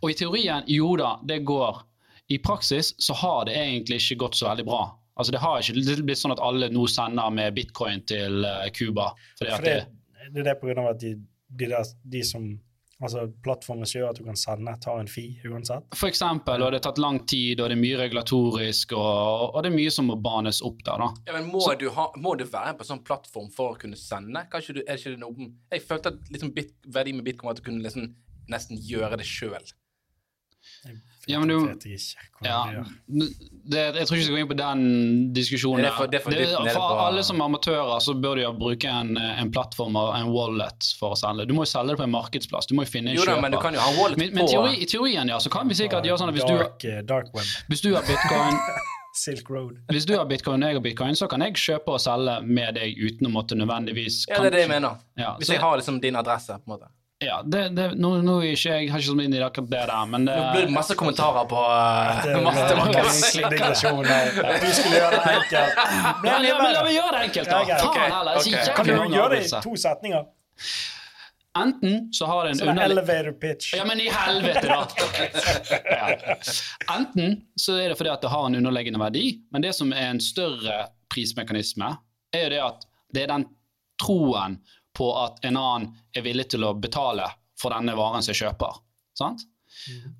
[0.00, 1.84] Og i teorien, jo da, det går.
[2.32, 4.82] I praksis så har det egentlig ikke gått så veldig bra.
[5.20, 9.10] Altså Det har ikke blitt sånn at alle nå sender med bitcoin til eh, Cuba.
[9.40, 9.74] det, det,
[10.32, 11.16] det er det av at de,
[11.52, 12.46] de, der, de som
[13.02, 15.88] Altså plattformen som gjør at du kan sende, tar en fi uansett.
[15.98, 19.58] for eksempel, og det har tatt lang tid, og det er mye regulatorisk, og, og
[19.64, 21.02] det er mye som må banes opp der.
[21.02, 21.08] da.
[21.26, 24.44] Ja, men må, du ha, må du være på sånn plattform for å kunne sende?
[24.52, 27.56] Kanskje du, er ikke det noe Jeg følte at liksom bit, verdi med bitcoin var
[27.56, 28.12] at du kunne liksom
[28.52, 29.72] nesten gjøre det sjøl.
[31.28, 31.78] Ja, men du-
[32.42, 32.82] Ja,
[33.70, 35.82] det, jeg tror ikke vi skal gå inn på den diskusjonen.
[35.84, 38.58] Det er for- det er for Det- dypt for alle som amatører så bør du
[38.58, 41.46] bruke en, en plattform og en wallet for å selge.
[41.46, 42.66] Du må jo selge det på en markedsplass.
[42.66, 43.42] Du må jo finne en Jo da, kjøper.
[43.42, 45.68] men du kan jo ha wallet men, men på teori, i teorien ja, så kan
[45.68, 47.44] vi sikkert gjøre sånn at hvis du, dark, eh, dark web.
[47.70, 48.58] hvis du har bitcoin
[49.14, 49.76] Silk Road.
[49.92, 52.74] hvis du har bitcoin og jeg har bitcoin, så kan jeg kjøpe og selge med
[52.74, 54.96] deg uten å måtte nødvendigvis Ja, det er det jeg mener.
[55.18, 56.88] Ja, Hvis så- jeg har liksom din adresse, på en måte.
[57.22, 59.68] Ja, det, det, nå, nå er ikke jeg har ikke så mye inn i akkurat
[59.70, 63.50] det der, men det, Nå blir det masse kommentarer på uh, Det masse tilbake.
[63.54, 64.08] digresjon.
[64.62, 65.78] Du skulle gjøre det enkelt.
[66.26, 67.60] Ja, ja, men La meg gjøre det enkelt, da!
[67.68, 68.32] Ja, okay, Faen heller!
[68.32, 68.56] det er så ok.
[68.56, 70.26] jævlig Kan du gjøre det i to setninger?
[71.58, 73.72] Enten så har det en Sånn underlig elevator pitch.
[73.76, 74.86] Ja, men i helvete, da!
[75.84, 76.36] Ja.
[76.96, 80.14] Enten så er det fordi at det har en underliggende verdi, men det som er
[80.14, 81.90] en større prismekanisme,
[82.32, 83.44] er jo det at det er den
[84.00, 84.56] troen
[84.96, 87.26] på at en annen er villig til å betale
[87.58, 88.80] for denne varen som jeg kjøper.
[89.18, 89.44] Sant?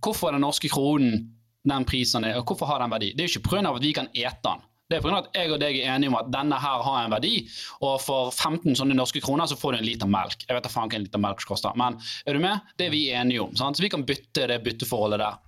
[0.02, 1.24] Hvorfor er den norske kronen
[1.68, 3.12] den prisen er, og hvorfor har den verdi?
[3.14, 3.70] Det er jo ikke pga.
[3.70, 4.64] at vi kan ete den.
[4.90, 5.20] Det er pga.
[5.22, 7.34] at jeg og deg er enige om at denne her har en verdi,
[7.80, 10.44] og for 15 sånne norske kroner så får du en liter melk.
[10.48, 12.74] Jeg vet da faen hva en liter melk koster, men er du med?
[12.76, 13.54] Det er vi enige om.
[13.56, 13.78] Sant?
[13.78, 15.38] Så vi kan bytte det bytteforholdet der.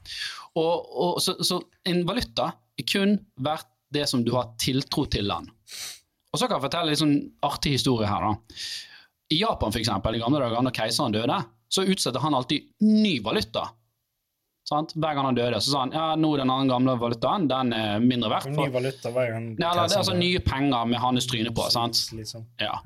[0.55, 1.59] Og, og, så, så
[1.91, 5.51] en valuta er kun verdt det som du har tiltro til den.
[6.35, 8.25] Og så kan jeg fortelle en sånn artig historie her.
[8.27, 8.59] da.
[9.35, 11.41] I Japan, eksempel, i gamle dager, når keiseren døde,
[11.73, 13.67] så utstedte han alltid ny valuta.
[14.65, 14.95] Sant?
[14.97, 17.73] Hver gang han døde, så sa han ja, nå er den andre gamle valutaen den
[17.77, 18.49] er mindre verdt.
[18.49, 21.67] Ny valuta hver gang ja, eller, det er altså nye penger med hans tryne på.
[21.75, 22.01] sant?
[22.17, 22.47] Liksom.
[22.63, 22.79] Ja.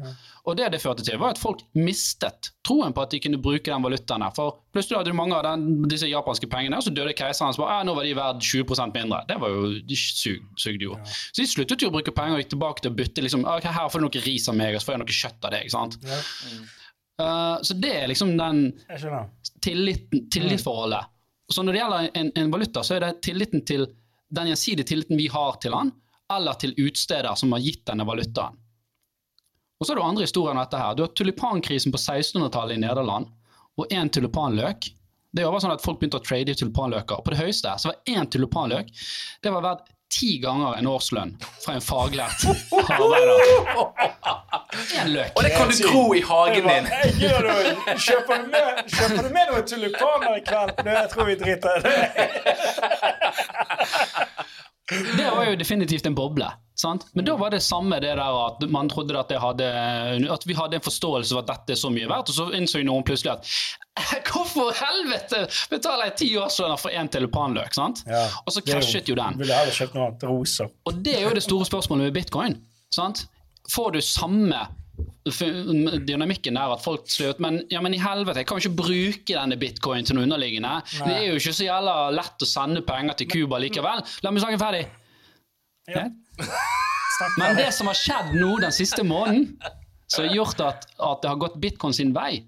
[0.48, 3.70] Og det det førte til, var at folk mistet troen på at de kunne bruke
[3.70, 4.24] den valutaen.
[4.26, 4.34] her.
[4.34, 7.52] For plutselig hadde du mange av den, disse japanske pengene, og så døde keiseren.
[7.54, 9.20] og sa ja, nå var de verdt 20% mindre.
[9.28, 10.98] Det var jo, de sug, sugde jo.
[11.04, 13.22] Så de sluttet jo å bruke penger og gikk tilbake til å bytte.
[13.22, 15.46] liksom, okay, Her får du noe ris av meg, og så får jeg noe kjøtt
[15.46, 15.68] av deg.
[15.68, 15.98] ikke sant?
[16.02, 16.18] Ja,
[17.18, 18.60] Eh, så det er liksom den
[19.64, 21.10] tilliten, tillitsforholdet.
[21.52, 23.86] Så når det gjelder en, en valuta, så er det tilliten til
[24.34, 25.92] den gjensidige tilliten vi har til den,
[26.32, 28.58] eller til utsteder som har gitt denne valutaen.
[29.78, 30.96] Og så er det andre historier enn dette her.
[30.98, 33.30] Du har tulipankrisen på 1600-tallet i Nederland,
[33.78, 34.90] og én tulipanløk.
[35.32, 37.20] Det var sånn at Folk begynte å trade i tulipanløker.
[37.20, 38.90] og På det høyeste så var én tulipanløk
[39.44, 43.42] det var verdt ti ganger en årslønn fra en faglært arbeider.
[45.00, 45.32] En løk.
[45.36, 46.88] Og det kan du gro i hagen din.
[46.88, 47.96] Det.
[48.04, 50.72] Kjøper du med, kjøper du med noen tulipaner i kveld?
[50.88, 51.96] Jeg tror vi driter i det.
[54.88, 56.48] Det var jo definitivt en boble.
[56.78, 57.08] Sant?
[57.12, 59.66] Men da var det samme det der at man trodde at, det hadde,
[60.32, 62.80] at vi hadde en forståelse av at dette er så mye verdt, og så innså
[62.86, 63.50] noen plutselig at
[64.30, 67.74] hvorfor helvete betaler jeg ti årslønner for én tulipanløk?
[67.74, 68.04] sant?
[68.08, 69.38] Ja, og så er jo- krasjet jo den.
[69.40, 70.26] Ville heller kjøpt noe annet.
[70.30, 70.70] Roser.
[70.86, 72.58] Og det er jo det store spørsmålet med bitcoin.
[72.94, 73.26] sant?
[73.68, 74.66] Får du samme
[76.08, 78.78] dynamikken der at folk slår ut men, ja, men i helvete, jeg kan jo ikke
[78.80, 80.70] bruke denne bitcoin til noe underliggende.
[81.04, 84.02] Det er jo ikke så jævla lett å sende penger til Cuba likevel.
[84.24, 84.86] La meg snakke ferdig.
[85.88, 86.06] Ja.
[87.38, 89.56] Men det som har skjedd nå den siste måneden,
[90.08, 92.40] som har gjort at, at det har gått bitcoin sin vei,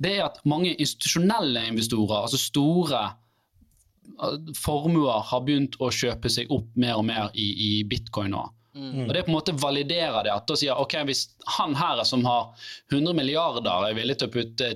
[0.00, 6.50] det er at mange institusjonelle investorer, altså store eh, formuer, har begynt å kjøpe seg
[6.54, 8.44] opp mer og mer i, i bitcoin nå.
[8.74, 10.32] Og det på en måte validerer det.
[10.34, 11.28] at da sier ok, Hvis
[11.58, 12.48] han her som har
[12.90, 14.70] 100 milliarder er villig til å putte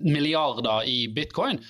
[0.00, 1.60] milliarder i bitcoin,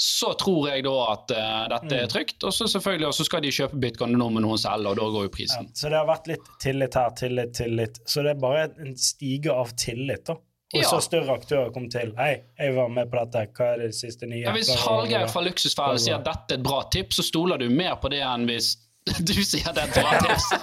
[0.00, 2.44] så tror jeg da at uh, dette er trygt.
[2.44, 5.08] Og så selvfølgelig, og så skal de kjøpe bitcoin nå med noen selv, og da
[5.16, 5.72] går jo Ja, prisen.
[5.76, 8.00] så det har vært litt tillit her, tillit, tillit.
[8.08, 10.36] Så det er bare en stige av tillit, da.
[10.74, 10.88] Og Ja.
[10.88, 12.12] så større aktører kom til.
[12.18, 13.46] Hei, jeg var med på dette.
[13.58, 14.44] Hva er det siste nye?
[14.44, 17.66] Ja, hvis Hallgeir fra Luksusfellen sier at dette er et bra tips, så stoler du
[17.74, 18.76] mer på det enn hvis
[19.26, 20.46] du sier det er et bra tips.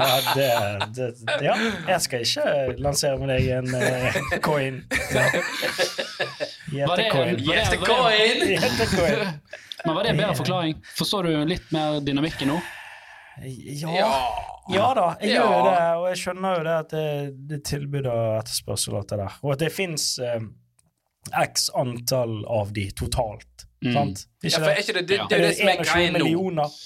[0.00, 0.48] Ja, det,
[0.96, 1.06] det,
[1.44, 1.54] ja,
[1.88, 2.44] jeg skal ikke
[2.84, 3.80] lansere med deg en uh,
[4.48, 4.74] coin.
[4.90, 4.96] Var
[7.00, 7.06] det,
[7.40, 7.40] Gjetecoin.
[7.40, 8.38] Gjetecoin.
[9.86, 10.74] men var det en bedre forklaring?
[10.98, 12.58] Forstår du litt mer dynamikken nå?
[13.38, 13.92] Ja.
[13.94, 14.08] Ja.
[14.68, 17.04] ja da, jeg gjør jo det, og jeg skjønner jo det at det,
[17.50, 19.36] det er tilbud og etterspørsel og alt det der.
[19.42, 20.40] Og at det fins eh,
[21.46, 23.66] x antall av de totalt.
[23.84, 23.92] Mm.
[23.94, 24.24] Sant?
[24.44, 26.24] Ja, for er ikke det, det, det er det som er 21 greien nå.
[26.24, 26.80] millioner.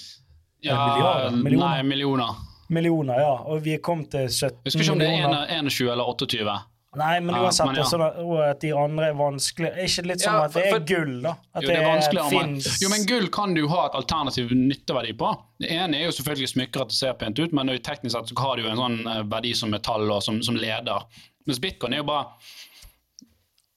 [0.65, 1.41] Ja, milliarder?
[1.41, 1.65] Millioner?
[1.65, 2.37] Nei, millioner.
[2.69, 3.33] Millioner, ja.
[3.51, 4.63] Og vi er kommet til 17 millioner.
[4.65, 6.55] husker ikke om det er 21 eller 28.
[6.99, 7.87] Nei, men Ja, uansett, men er ja.
[7.89, 11.13] sånn at, de andre er vanskelig Er ikke litt som Ja, at det er gull,
[11.23, 11.35] da?
[11.51, 11.77] At Jo, det
[12.15, 15.31] det fins jo, men gull kan du ha et alternativ nytteverdi på.
[15.61, 18.37] Det ene er jo selvfølgelig smykker at det ser pent ut, men teknisk sett så
[18.41, 21.05] har det jo en sånn eh, verdi som metall og som, som leder.
[21.45, 22.31] Mens bitcoin er jo bare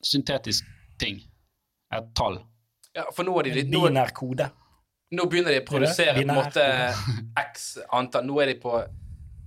[0.04, 0.66] syntetisk
[1.00, 1.20] ting.
[1.94, 2.40] Et tall.
[2.96, 4.48] Ja, for nå, er de, litt binær kode.
[5.14, 6.64] nå begynner de å produsere på en måte
[7.44, 8.26] x antall.
[8.28, 8.74] Nå er de på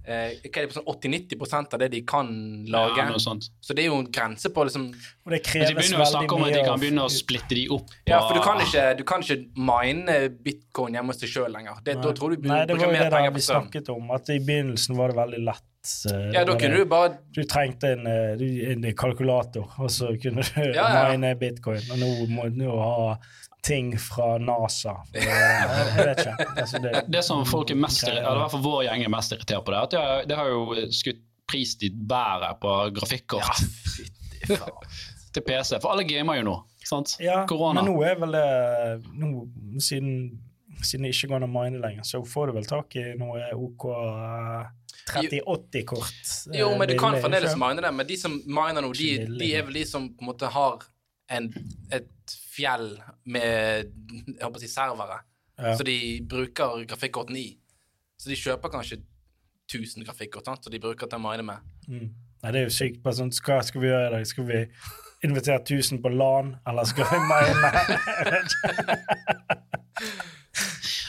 [0.05, 2.29] eh, hva er det, på sånn 80-90 av det de kan
[2.71, 2.97] lage.
[2.97, 3.17] Ja.
[3.61, 6.37] Så det er jo en grense på liksom Og det de begynner jo å snakke
[6.37, 7.89] om at de kan begynne å splitte de opp.
[8.09, 11.81] Ja, for du kan ikke, du kan ikke mine bitcoin hjemme hos deg sjøl lenger.
[11.85, 14.31] Det, da tror du du Nei, det var jo det der vi snakket om, at
[14.33, 15.67] i begynnelsen var det veldig lett.
[16.11, 20.13] eh, Ja, da kunne det- du bare Du trengte en, eh, en kalkulator, og så
[20.21, 21.11] kunne du Ja, ja.
[21.11, 21.81] mine bitcoin.
[21.91, 23.17] Og nå må du ha
[23.65, 24.95] ting fra NASA.
[25.13, 26.47] Eh, jeg, vet ikke.
[26.57, 29.35] Altså, det, Det som folk er mest eller i hvert fall vår gjeng er mest
[29.35, 31.21] irritert på, det er at det har, det har jo skutt
[31.51, 33.63] pris i været på grafikkort
[34.49, 34.67] Ja,
[35.35, 35.77] til PC.
[35.83, 36.53] For alle gamer jo nå.
[36.87, 37.17] sant?
[37.21, 37.81] Ja, Korona.
[37.81, 38.45] men nå er vel det
[39.19, 39.45] nå,
[39.83, 40.39] siden,
[40.81, 43.49] siden det ikke går an å mine lenger, så får du vel tak i noe
[43.55, 44.71] OK eh,
[45.11, 46.23] 3080-kort.
[46.53, 47.91] eh, Jo, men du kan fremdeles mine det.
[47.95, 50.83] Men de som miner nå, de, de er vel de som på en måte har
[51.31, 51.53] en,
[51.93, 52.89] et fjell
[53.31, 55.17] med jeg håper å si servere.
[55.61, 55.75] Ja.
[55.77, 55.97] Så de
[56.29, 57.49] bruker grafikkortene i.
[58.17, 58.97] Så de kjøper kanskje
[59.71, 60.63] 1000 grafikkort sant?
[60.65, 61.57] så de bruker til å mine med.
[61.87, 62.09] Mm.
[62.41, 63.03] Nei, det er jo sykt.
[63.05, 64.23] Bare sånn, hva skal vi gjøre i dag?
[64.29, 64.59] Skal vi
[65.27, 67.69] invitere 1000 på LAN, eller skal vi mine?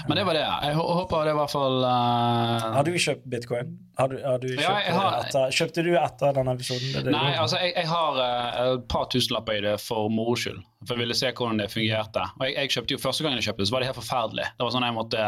[0.09, 0.43] Men det var det.
[0.67, 2.67] Jeg hå- håper det i hvert fall uh...
[2.77, 3.73] Har du kjøpt bitcoin?
[3.99, 6.89] Har du, har du kjøpt Ja, har- etter, kjøpte du etter denne episoden?
[6.95, 10.09] Det det Nei, du- altså jeg, jeg har uh, et par tusenlapper i det for
[10.11, 10.59] moro skyld.
[10.83, 12.25] For jeg ville se hvordan det fungerte.
[12.41, 14.47] Og jeg, jeg kjøpte jo Første gangen jeg kjøpte så var det helt forferdelig.
[14.59, 15.27] Det var sånn Jeg måtte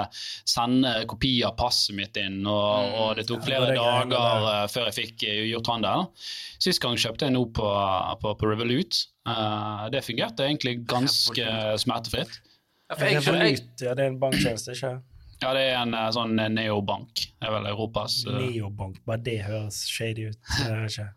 [0.56, 4.48] sende kopi av passet mitt inn, og, og det tok Ja, flere det er dager
[4.48, 6.08] uh, før jeg fikk gjort handel.
[6.64, 7.68] Sist gang kjøpte jeg noe på,
[8.24, 9.04] på, på Revolut.
[9.28, 11.44] Eh, det fungerte egentlig ganske
[11.80, 12.40] smertefritt.
[12.98, 14.92] Ja, jeg, Revolut, ja, det er en banktjeneste, ikke
[15.42, 17.11] Ja, det er en eh, sånn neobank.
[17.40, 19.00] Det er vel Europas eh, Neobank.
[19.04, 20.38] Bare det høres shady ut.
[20.61, 21.09] Det er ikke.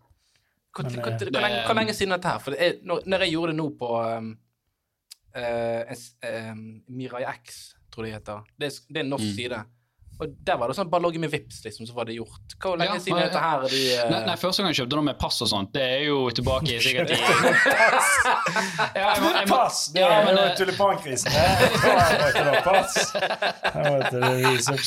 [0.74, 2.42] hvor, Men, hvor, eh, hvor, lenge, hvor lenge siden er dette her?
[2.44, 4.28] For det er, når, når jeg gjorde det nå på um,
[5.38, 5.94] uh,
[6.50, 6.62] um,
[6.98, 7.58] Mirai X,
[7.94, 8.48] tror jeg det heter.
[8.58, 9.36] Det er, det er en norsk Mm.
[9.38, 9.62] side.
[10.18, 12.56] Og der var det sånn bare logge med Vips, liksom, så var det gjort.
[12.58, 13.62] Hvor lenge Ja, siden er dette her?
[13.62, 14.10] er De, uh...
[14.10, 16.72] Nei, nei, Første gang jeg kjøpte noe med pass og sånt, det er jo tilbake
[16.74, 18.08] i sikkert i Pass!
[18.96, 19.78] ja, jeg må, jeg må, Pass!
[19.94, 21.30] Det ja, er men, jo eh, tulipankrisen.
[21.30, 21.42] det.
[21.78, 22.92] Da måtte du pass.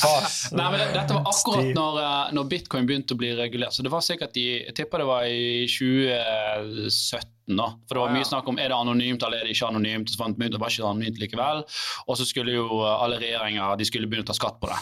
[0.02, 0.36] Pass.
[0.52, 3.72] Nei, men det, Dette var akkurat når, eh, når bitcoin begynte å bli regulert.
[3.76, 7.56] Så det var sikkert i, Jeg tipper det var i 2017.
[7.56, 10.12] da, For det var mye snakk om er det anonymt eller er det ikke anonymt.
[10.12, 11.64] Så fant vi ut at det var ikke anonymt likevel.
[12.06, 14.80] Og så skulle jo eh, alle regjeringer de skulle begynne å ta skatt på det.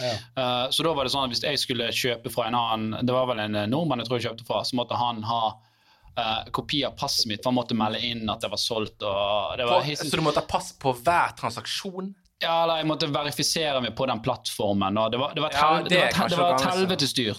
[0.00, 0.14] Ja.
[0.38, 3.12] Uh, så da var det sånn at hvis jeg skulle kjøpe fra en annen Det
[3.12, 6.40] var vel en eh, nordmann jeg tror jeg kjøpte fra, så måtte han ha uh,
[6.56, 9.04] kopi av passet mitt, for han måtte melde inn at det var solgt.
[9.04, 12.12] og det var på, så du måtte ha pass på hver transaksjon?
[12.42, 14.98] Ja, eller jeg måtte verifisere meg på den plattformen.
[14.98, 15.88] Og det var, det var et, Ja, styrt.
[15.92, 16.66] det et, kanskje det var et noe.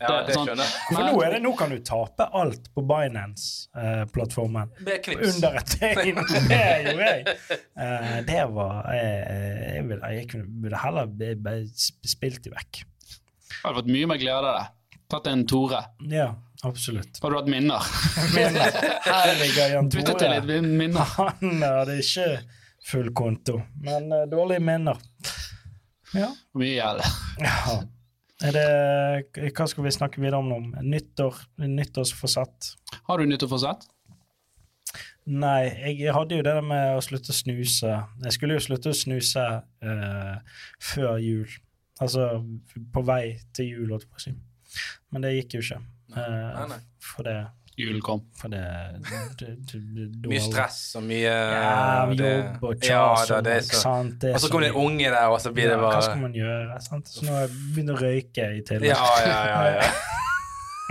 [0.02, 4.72] Ja, det sånn- For nå, er det, nå kan du tape alt på Binance-plattformen.
[4.88, 6.24] Eh, under et døgn.
[6.54, 7.36] Det gjorde jeg.
[7.78, 11.60] Eh, det var eh, Jeg, ville, jeg ville heller be- be-
[12.08, 12.84] spilt det vekk.
[12.84, 14.66] Jeg hadde fått mye mer glede av det.
[15.14, 15.84] Tatt en Tore.
[16.10, 16.30] Ja,
[16.66, 17.20] absolutt.
[17.22, 17.86] Har du hatt minner?
[18.36, 18.72] minner.
[19.06, 20.62] Herregud, Jan Bytte til litt Tore.
[20.66, 21.16] minner.
[21.20, 22.28] Han hadde ikke
[22.84, 25.00] full konto, men uh, dårlige minner.
[26.14, 26.30] Ja.
[26.60, 27.04] Mye gjeld.
[27.42, 27.82] ja.
[28.44, 30.58] Er det, hva skal vi snakke videre om nå?
[30.84, 32.74] Nyttår, nyttårsforsett?
[33.08, 33.86] Har du nyttårsforsett?
[35.32, 37.94] Nei, jeg hadde jo det der med å slutte å snuse.
[38.26, 39.44] Jeg skulle jo slutte å snuse
[39.88, 41.54] uh, før jul.
[42.04, 42.26] Altså
[42.92, 44.34] på vei til jul, holdt jeg på å si.
[45.14, 45.80] Men det gikk jo ikke.
[46.12, 46.82] Uh, Nei, nei.
[47.14, 47.38] For det,
[47.78, 48.22] Julen kom.
[48.38, 48.62] for det,
[49.40, 49.80] det, det,
[50.22, 54.24] det Mye stress og mye Ja, jobb og Ja, kjas ja, og ikke så- sant.
[54.30, 56.34] Og så kommer det en unge der, og så blir det bare Hva skal man
[56.38, 56.78] gjøre?
[56.86, 57.08] Sant?
[57.10, 57.34] Så nå
[57.74, 58.90] begynner å røyke i tillegg.
[58.94, 59.60] Ja, ja, ja.
[59.80, 59.88] ja.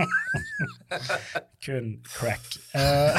[1.63, 2.43] Kun crack.
[2.75, 3.13] Eh,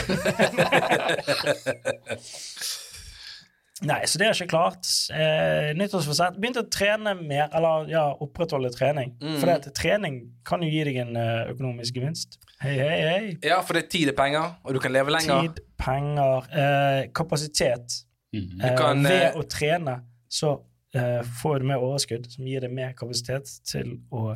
[3.85, 4.87] Nei, så det er ikke klart.
[5.13, 6.37] Eh, nyttårsforsett.
[6.41, 9.11] Begynte å trene mer, eller ja, opprettholde trening.
[9.21, 9.39] Mm.
[9.43, 9.47] For
[9.77, 10.15] trening
[10.47, 12.39] kan jo gi deg en eh, økonomisk gevinst.
[12.65, 13.25] Hei, hei, hei.
[13.45, 15.49] ja, for det er tid er penger, og du kan leve lenger.
[15.51, 17.99] Tid, penger, eh, kapasitet.
[18.35, 18.61] Mhm.
[18.65, 19.99] Eh, kan, ved eh, å trene
[20.33, 20.55] så
[20.97, 24.33] eh, får du mer overskudd, som gir deg mer kapasitet til å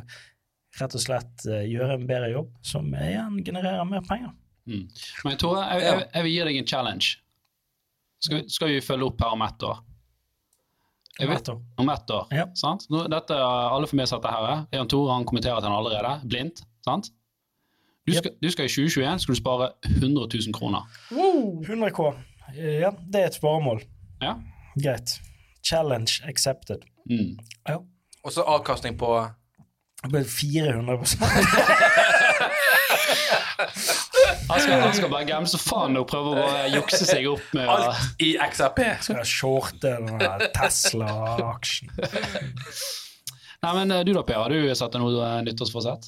[0.79, 4.35] rett og slett eh, gjøre en bedre jobb, som igjen genererer mer penger.
[4.69, 4.85] Mm.
[5.25, 7.09] Men Tore, jeg, jeg, jeg vil gi deg en challenge.
[8.21, 9.79] Skal, vi- skal vi følge opp her om ett år?
[11.19, 11.57] Om vet, år.
[11.81, 12.45] om ett år, Ja.
[12.55, 12.85] sant?
[12.93, 14.61] Nå, dette, alle får med seg dette her.
[14.71, 16.61] Jan Tore han kommenterer til han allerede, blindt.
[16.85, 17.09] sant?
[18.09, 20.85] Du skal, du skal i 2021 skal du spare 100 000 kroner.
[21.13, 22.07] 100 K.
[22.55, 23.83] Eh, Ja, det er et sparemål.
[24.23, 24.35] Ja?
[24.81, 25.17] Greit.
[25.65, 26.85] Challenge accepted.
[27.09, 27.37] Mm.
[27.67, 27.77] Ja.
[28.23, 29.13] Og så avkastning på
[30.11, 30.97] Det 400
[34.49, 37.67] Han skal, han skal bare gamse faen og prøve å bare jukse seg opp med
[37.69, 38.79] alt i XRP.
[39.05, 39.91] Skal jeg shorte
[40.55, 41.91] Tesla-aksjen.
[43.59, 46.07] Nei, men eh, du da, Per, har du satt deg noe eh, nyttårsforsett?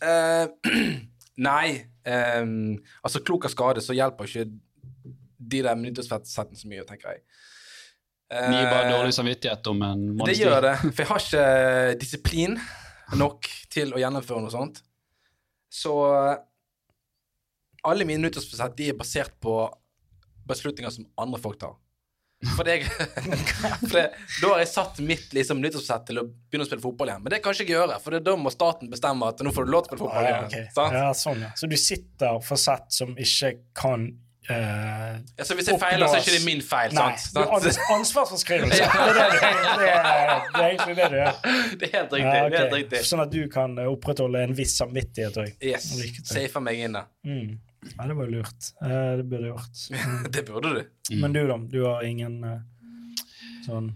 [0.00, 0.74] Eh,
[1.48, 1.68] nei.
[2.04, 4.46] Um, altså, klok av skade så hjelper ikke
[5.50, 7.24] de der nyttårsforsettene så mye, tenker jeg.
[8.30, 12.54] Ni bare Eh, dårlig samvittighet om en Det gjør det, for jeg har ikke disiplin
[13.18, 14.82] nok til å gjennomføre noe sånt.
[15.70, 15.92] Så
[17.86, 19.54] alle mine nyttårsforsett de er basert på
[20.46, 21.74] beslutninger som andre folk tar.
[22.56, 22.78] For, det,
[23.82, 24.04] for det,
[24.40, 27.20] da har jeg satt mitt liksom, nyttårsforsett til å begynne å spille fotball igjen.
[27.26, 29.68] Men det kan ikke jeg gjøre, for det, da må staten bestemme at nå får
[29.68, 30.72] du lov til å spille fotball Ah, ja, igjen.
[30.72, 30.96] Sant?
[30.96, 31.52] ja, sånn, ja.
[31.60, 34.08] Så du sitter for sett som ikke kan
[34.48, 37.44] uh, Ja, så hvis jeg feiler, så er ikke det min feil, Nei, sant?
[37.44, 38.88] ans ansvarsforskrivelse.
[38.90, 41.40] Det det, er, det egentlig det du gjør.
[41.80, 42.24] Det er helt riktig.
[42.24, 43.04] Ja, er helt riktig.
[43.12, 45.52] Sånn at du kan eh, opprettholde en viss samvittighet òg.
[45.60, 45.92] Yes.
[46.24, 47.06] Safer meg inn der.
[47.28, 47.58] Mm.
[47.96, 48.70] Ja, det var lurt.
[48.84, 49.78] Eh, det burde jeg gjort.
[49.94, 50.24] Mm.
[50.34, 50.82] Det burde du.
[51.22, 51.56] Men du, da?
[51.72, 52.60] Du har ingen eh,
[53.66, 53.90] sånn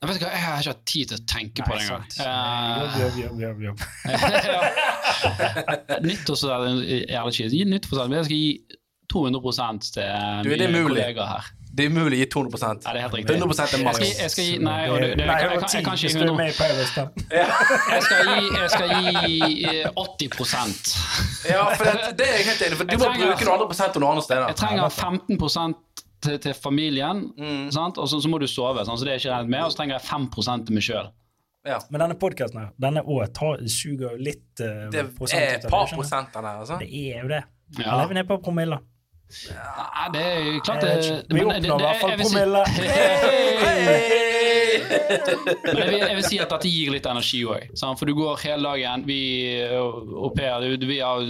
[0.00, 2.06] Jeg vet ikke, jeg har ikke hatt tid til å tenke på det engang.
[2.20, 2.24] Uh,
[3.00, 3.84] Jobb, jobb, jobb, jobb, også
[5.24, 7.54] Eh, Nyttårsforsett er det kjipt.
[7.56, 8.52] Gi nyttårsforsett, men jeg skal gi
[9.14, 9.40] 200
[9.94, 10.02] til
[10.44, 10.88] Du, er det mulig?
[10.90, 11.50] kollegaer her.
[11.74, 13.34] Det er umulig å gi 200 Ja, det er helt riktig.
[13.34, 13.98] 100 er maks.
[14.04, 16.04] Jeg, jeg skal gi Nei, og det, det, Nei, jeg, jeg, kan- jeg kan ikke
[16.04, 17.02] hvis gi du er 100 med i Paradise.
[17.94, 20.94] Jeg skal gi, jeg skal gi eh, 80%
[21.50, 22.84] Ja, for det, det er jeg helt enig i.
[22.84, 24.46] Du må trenger- bruke noen andre prosenter noen andre steder.
[24.52, 25.74] Jeg trenger 15
[26.24, 27.66] til, til familien, Mm.
[27.74, 27.98] sant?
[27.98, 28.84] og så, så må du sove.
[28.86, 28.98] Sant?
[29.00, 29.64] Så det er ikke regnet med.
[29.66, 31.10] Og så trenger jeg 5 til meg sjøl.
[31.66, 31.78] Ja.
[31.90, 36.58] Men denne podkasten her, denne òg suger litt uh, Det er et par prosenter der,
[36.60, 36.78] altså.
[36.78, 37.42] Det er jo det.
[37.80, 37.94] Ja.
[38.02, 38.82] Lever ned på promiller?
[39.34, 41.24] Nei, det er klart det.
[41.32, 42.62] Vi oppnår i hvert fall promille.
[44.84, 47.72] Jeg vil, si at dette gir litt energi òg.
[47.80, 49.06] For du går hele dagen.
[49.08, 49.20] Vi
[49.74, 51.24] og Per, vi har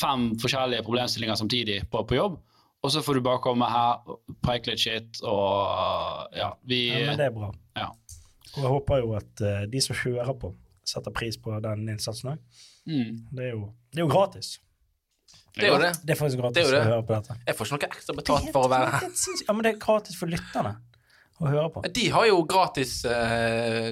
[0.00, 2.38] fem forskjellige problemstillinger samtidig på, på jobb.
[2.80, 3.98] Og så får du bare komme her,
[4.40, 7.50] preike litt shit, og ja, vi Ja, men det er bra.
[7.76, 7.90] Ja.
[8.54, 10.54] Og jeg håper jo at eh, de som hører på,
[10.88, 12.64] setter pris på den innsatsen òg.
[12.88, 13.12] mm.
[13.36, 13.50] Det,
[13.92, 14.56] det er jo gratis.
[15.56, 15.90] Det er jo det.
[16.06, 16.80] Det er faktisk gratis Det er det.
[16.84, 17.36] å høre på dette.
[17.46, 19.08] Jeg får ikke noe ekstra betalt for å være her.
[19.10, 19.42] Er.
[19.48, 20.76] Ja, men det er gratis for lytterne
[21.40, 21.82] å høre på.
[21.98, 23.90] De har jo gratis eh,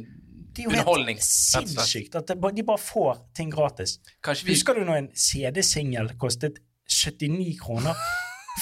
[0.54, 2.38] Det er jo helt sinnssykt at de
[2.70, 3.98] bare får ting gratis.
[4.44, 7.98] Vi Husker du når en CD-singel kostet 79 kroner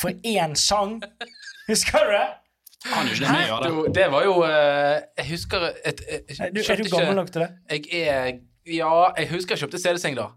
[0.01, 0.99] for én sang?
[1.69, 2.27] Husker du det?
[2.87, 7.17] Kan jo det var jo eh, Jeg husker et, et, Er du, er du gammel
[7.19, 7.49] nok til det?
[7.73, 8.29] Jeg er
[8.67, 10.31] Ja, jeg husker jeg kjøpte CD-seng da.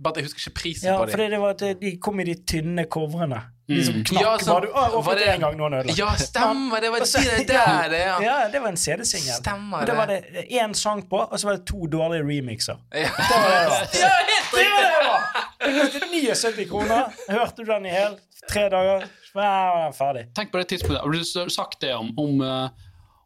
[0.00, 1.30] Bare jeg husker ikke prisen Ja, på fordi dem.
[1.30, 3.40] det var at de kom i de tynne coverne.
[3.68, 4.04] De som Mm.
[4.04, 4.22] knakk.
[4.22, 5.98] Ja, så- var du, å, var det- det en gang, nå ødelagt.
[5.98, 6.80] Ja, stemmer!
[6.80, 8.20] Det var de der, det, ja.
[8.22, 9.42] Ja, det var en CD-singel.
[9.86, 12.78] Det var det én sang på, og så var det to dårlige remixer.
[12.94, 13.88] Ja, Det var det det var.
[14.00, 15.22] ja helt Det var det var!
[15.58, 17.12] Det kostet 79 kroner.
[17.28, 18.16] Hørte du den i hel
[18.48, 20.24] tre dager, så var den ferdig.
[20.34, 21.02] Tenk på det tidspunktet.
[21.02, 21.10] Har
[21.44, 22.68] du sagt det om, om, eh,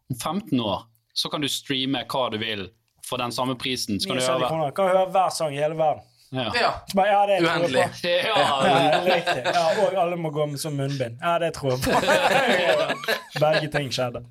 [0.09, 0.83] om 15 år,
[1.15, 2.67] så kan du streame hva du vil
[3.05, 3.99] for den samme prisen.
[3.99, 4.71] Så kan du 79 gjøre kroner.
[4.75, 6.03] Kan høre hver sang i hele verden.
[6.33, 6.47] Ja.
[6.59, 6.71] Ja.
[6.95, 8.07] Bare, ja, det tror jeg på.
[8.09, 8.37] Ja,
[8.73, 9.43] Ja, riktig.
[9.45, 11.19] Ja, og alle må gå med som munnbind.
[11.21, 11.91] Ja, det tror jeg på.
[13.39, 14.23] Begge ting skjedde.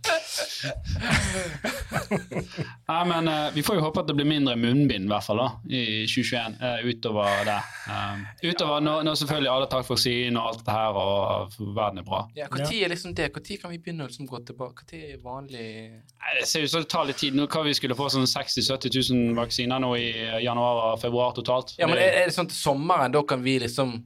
[2.88, 5.40] Nei, men uh, Vi får jo håpe at det blir mindre munnbind i hvert fall
[5.42, 7.58] da, i 2021 Uh, utover det.
[7.90, 12.06] Um, utover når, når selvfølgelig alle tar vaksine og alt det her, og verden er
[12.06, 12.20] bra.
[12.36, 13.30] Ja, Når er liksom det?
[13.34, 14.86] Når kan vi begynne å liksom gå tilbake?
[14.90, 17.34] Når er vanlig Nei, Det ser ut som det tar litt tid.
[17.38, 20.06] Nå kan vi skulle få sånn 60 000-70 000 vaksiner nå i
[20.44, 21.74] januar og februar totalt.
[21.80, 24.00] Ja, men er, er det sånn til sommeren, da kan vi liksom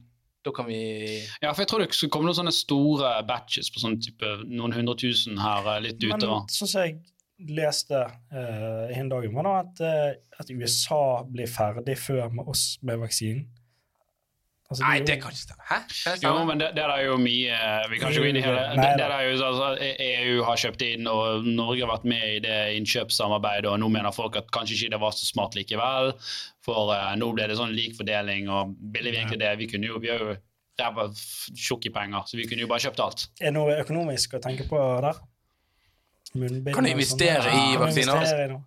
[0.45, 0.77] Da kan vi
[1.41, 4.75] Ja, for jeg tror det skulle komme noen sånne store batches på sånn type noen
[4.75, 6.45] hundre tusen her litt litt Men utover.
[6.53, 6.99] sånn som jeg
[7.51, 7.99] leste
[8.33, 12.97] uh, en dag, var da at, eh, at USA blir ferdig før med oss med
[13.03, 13.43] vaksinen.
[14.67, 15.63] Altså, Nei, det kan ikke stemme.
[15.63, 15.75] Hæ?
[15.87, 16.27] Kan stemme?
[16.27, 18.73] Jo, men det, det er jo mye Vi kan ikke gå inn i hele det.
[18.81, 19.69] Nei, det er jo, altså,
[20.07, 24.11] EU har kjøpt inn, og Norge har vært med i det innkjøpssamarbeidet, og nå mener
[24.15, 26.11] folk at kanskje ikke det var så smart likevel.
[26.67, 29.53] For uh, nå ble det sånn lik fordeling, og ville vi egentlig det?
[29.63, 30.35] Vi kunne jo, vi er jo
[30.77, 31.07] ræva
[31.55, 33.27] tjukke i penger, så vi kunne jo bare kjøpt alt.
[33.39, 35.23] Er det noe økonomisk å tenke på der?
[36.35, 36.97] Munnbind Kan du sånn.
[36.99, 38.19] investere i kan vaksiner?
[38.19, 38.65] investere i noe?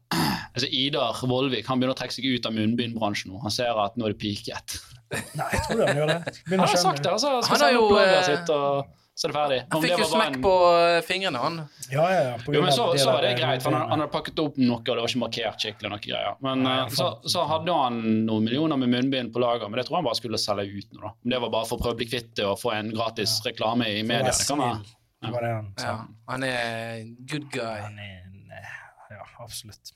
[0.54, 3.40] Altså Idar Vollvik han begynner å trekke seg ut av munnbindbransjen nå.
[3.44, 4.78] Han ser at nå er det piket.
[5.10, 6.16] Nei, jeg tror han gjør det.
[6.22, 7.36] Han Begynner han har sagt det, altså.
[7.36, 9.56] Han Skal har sende jo, eh, sitt, og så er det ferdig.
[9.72, 11.56] Han fikk jo smekk en- på eh, fingrene, han.
[11.92, 12.36] Ja, ja, ja.
[12.44, 14.78] på Jo, men så, så var det greit, for han, han hadde pakket opp noe,
[14.78, 15.90] og det var ikke markert skikkelig.
[15.92, 16.38] noe greier.
[16.46, 17.98] Men Nei, eh, så, så hadde han
[18.28, 21.02] noen millioner med munnbind på lager, men det tror han bare skulle selge ut nå.
[21.04, 21.12] da.
[21.26, 23.36] Om det var bare for å prøve å bli kvitt det og få en gratis
[23.44, 24.30] reklame i media.
[24.32, 24.80] Det kan være.
[24.80, 24.96] Ja.
[25.20, 25.72] Det var det han.
[25.84, 25.96] Ja,
[26.32, 27.80] han er good guy.
[27.84, 28.70] Han er en eh,
[29.18, 29.92] Ja, absolutt.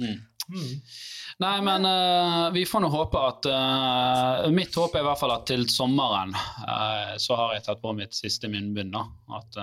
[0.00, 0.22] Mm.
[0.44, 0.72] Mm.
[1.40, 5.32] Nei, men uh, vi får nå håpe at uh, Mitt håp er i hvert fall
[5.32, 8.92] at til sommeren uh, så har jeg tatt på mitt siste munnbind.
[8.92, 9.06] da.
[9.38, 9.56] At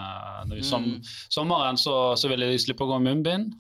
[0.49, 1.11] når vi som, Mm.
[1.29, 3.53] Sommeren så, så vil jeg slippe å gå med munnbind.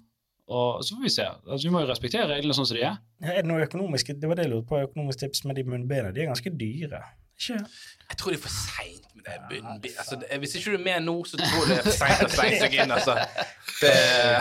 [0.51, 1.27] og så får vi se.
[1.29, 2.97] Altså, vi må jo respektere reglene sånn som de er.
[3.21, 5.63] Ja, Er det noe økonomisk Det var det jeg lurte på, økonomisk tips med de
[5.69, 6.11] munnbindene.
[6.15, 7.03] De er ganske dyre.
[7.37, 7.61] Ikke?
[8.09, 9.00] Jeg tror de er for bunnbind.
[9.27, 12.29] Altså, hvis ikke du er med nå, så tror jeg det er for seint å
[12.33, 13.15] slenge seg inn, altså.
[13.81, 13.93] Det,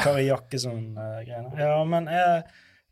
[0.05, 1.53] Kari Jakkesson-greiene.
[1.57, 2.43] ja, men uh,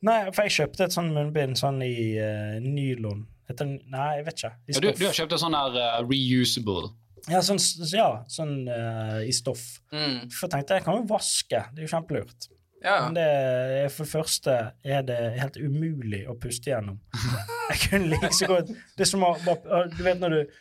[0.07, 3.25] Nei, for jeg kjøpte et sånn munnbind sånn i uh, nylon.
[3.51, 4.53] Etter, Nei, jeg vet ikke.
[4.69, 6.93] I Ja, du, du har kjøpt en sånn her uh, reusable.
[7.29, 7.59] Ja, sånn,
[7.93, 9.65] ja, sånn uh, i stoff.
[9.93, 12.49] mm, For jeg tenkte jeg kan jo vaske, det er jo kjempelurt.
[12.85, 12.95] ja.
[13.09, 14.55] Men det for det første
[14.87, 17.01] er det helt umulig å puste gjennom.
[17.69, 20.55] Jeg kunne like så godt Det er som å bare Du vet når du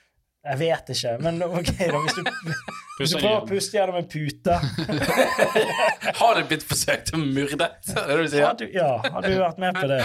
[0.48, 2.00] Jeg vet ikke, men ok, da.
[2.04, 2.22] Hvis du,
[2.98, 4.56] hvis du prøver å puste gjennom en pute
[6.20, 7.78] Har det blitt forsøkt myrdet?
[7.88, 8.46] Det det du sier?
[8.48, 10.00] har du, Ja, har du vært med på det?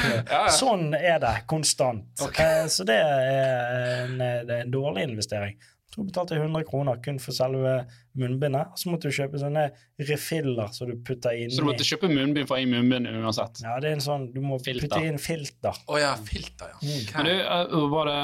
[0.56, 2.08] Sånn er det konstant.
[2.24, 2.40] Ok.
[2.42, 5.56] Eh, Så det er en, det er en dårlig investering.
[5.92, 7.72] Jeg betalte 100 kroner kun for selve
[8.16, 8.78] munnbindet.
[8.80, 9.66] Så måtte du kjøpe sånne
[10.08, 11.52] refiller som du putter inni.
[11.52, 13.60] Så du måtte kjøpe munnbind for å ha i munnbind uansett.
[13.64, 14.88] Ja, det er en sånn Du må Filter.
[14.88, 15.76] putte inn filter.
[15.92, 16.78] Å ja, filter, ja.
[16.80, 17.02] Mm.
[17.18, 18.14] Men du, eh, både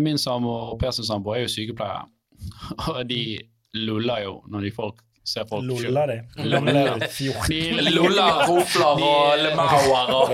[0.00, 2.06] min samboer og Per sin samboer er jo sykepleiere,
[2.88, 3.20] og de
[3.74, 6.16] luller jo når de folk ser folk Lolla de.
[6.44, 6.98] Lolla,
[7.94, 10.28] Lolla, rofler og lemauer og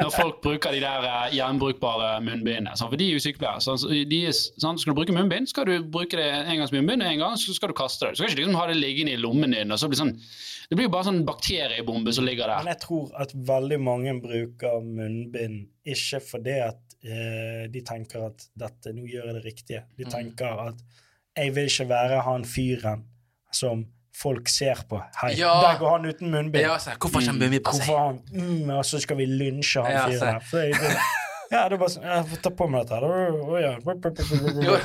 [0.00, 2.74] Når folk bruker de der eh, gjenbrukbare munnbindene.
[2.76, 3.62] sånn, For de er jo sykepleiere.
[3.64, 7.12] sånn, så de er, sånn, skal du bruke munnbind, skal du bruke det engangsmunnbind, og
[7.14, 8.12] en gang så skal du kaste det.
[8.14, 9.72] Du skal ikke liksom ha det liggende i lommen din.
[9.72, 10.14] og så blir sånn,
[10.70, 12.64] det blir jo bare sånn bakteriebombe som ligger der.
[12.64, 18.48] Men jeg tror at veldig mange bruker munnbind ikke fordi at eh, de tenker at
[18.60, 19.84] dette, nå gjør jeg det riktige.
[19.96, 20.10] De Mm.
[20.12, 20.82] tenker at
[21.40, 23.06] jeg vil ikke være han fyren
[23.52, 23.86] som
[24.20, 25.00] folk ser på.
[25.22, 25.54] Hei, Ja.
[25.64, 26.62] der går han uten munnbind.
[26.66, 29.92] ja, så, Hvorfor kommer munnbind på Hvorfor han mm, Og så skal vi lynsje han
[29.92, 31.00] Ja, fyren her.
[31.50, 33.02] Ja, det er bare sånn Jeg får ta på meg dette her.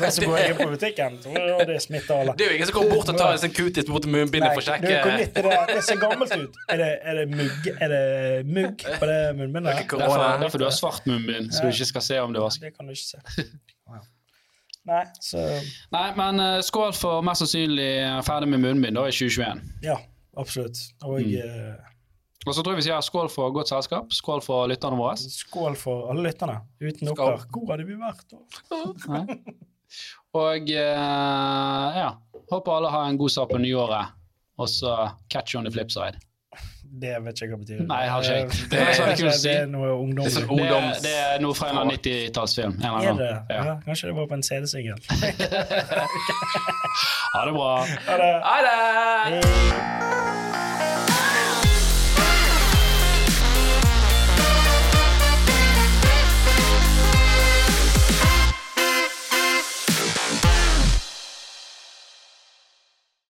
[0.16, 2.34] Så går jeg inn på butikken, og det smitter alle.
[2.40, 4.64] Det er jo ingen som går bort og tar en sånn kutis mot munnbindet for
[4.64, 5.28] å sjekke det?
[5.70, 6.58] Det ser gammelt ut.
[6.74, 8.02] Er det, er det mugg Er det
[8.50, 9.76] mugg på det munnbindet?
[9.76, 12.48] Er Derfor, derfor du har svart munnbind, så du ikke skal se om det er
[12.48, 12.66] vask.
[12.66, 13.46] Det kan du ikke se.
[14.86, 15.42] Nei, så
[15.96, 17.90] Nei, men uh, skål for mest sannsynlig
[18.28, 19.62] ferdig med munnbind da i 2021.
[19.88, 19.98] Ja,
[20.38, 20.78] absolutt.
[21.04, 21.36] Og Mm.
[21.42, 21.92] uh,
[22.46, 24.12] Og så tror jeg vi sier skål for godt selskap.
[24.14, 25.16] Skål for lytterne våre.
[25.18, 26.60] skål for alle lytterne.
[26.80, 27.32] Uten Skål.
[27.40, 29.26] dere, hvor hadde vi vært da?
[30.36, 32.10] Og uh, ja,
[32.52, 34.14] håper alle har en god start på nyåret.
[34.62, 34.94] Og så
[35.30, 36.20] catch you on the flip side.
[36.96, 37.80] Det vet ikke jeg hva det betyr.
[37.90, 38.46] Nei, jeg har ikke.
[38.56, 39.48] Det, Det er si.
[39.50, 40.30] det er noe Det ungdom.
[40.32, 42.74] sånn Det, det er noe fra en eller 90-tallsfilm.
[42.80, 43.30] Er det?
[43.52, 43.64] Ja.
[43.66, 45.00] Ja, kanskje det var på en CD-singel.
[47.36, 47.72] Ha det bra.
[48.08, 48.34] Ha det.
[48.48, 50.15] Ha det!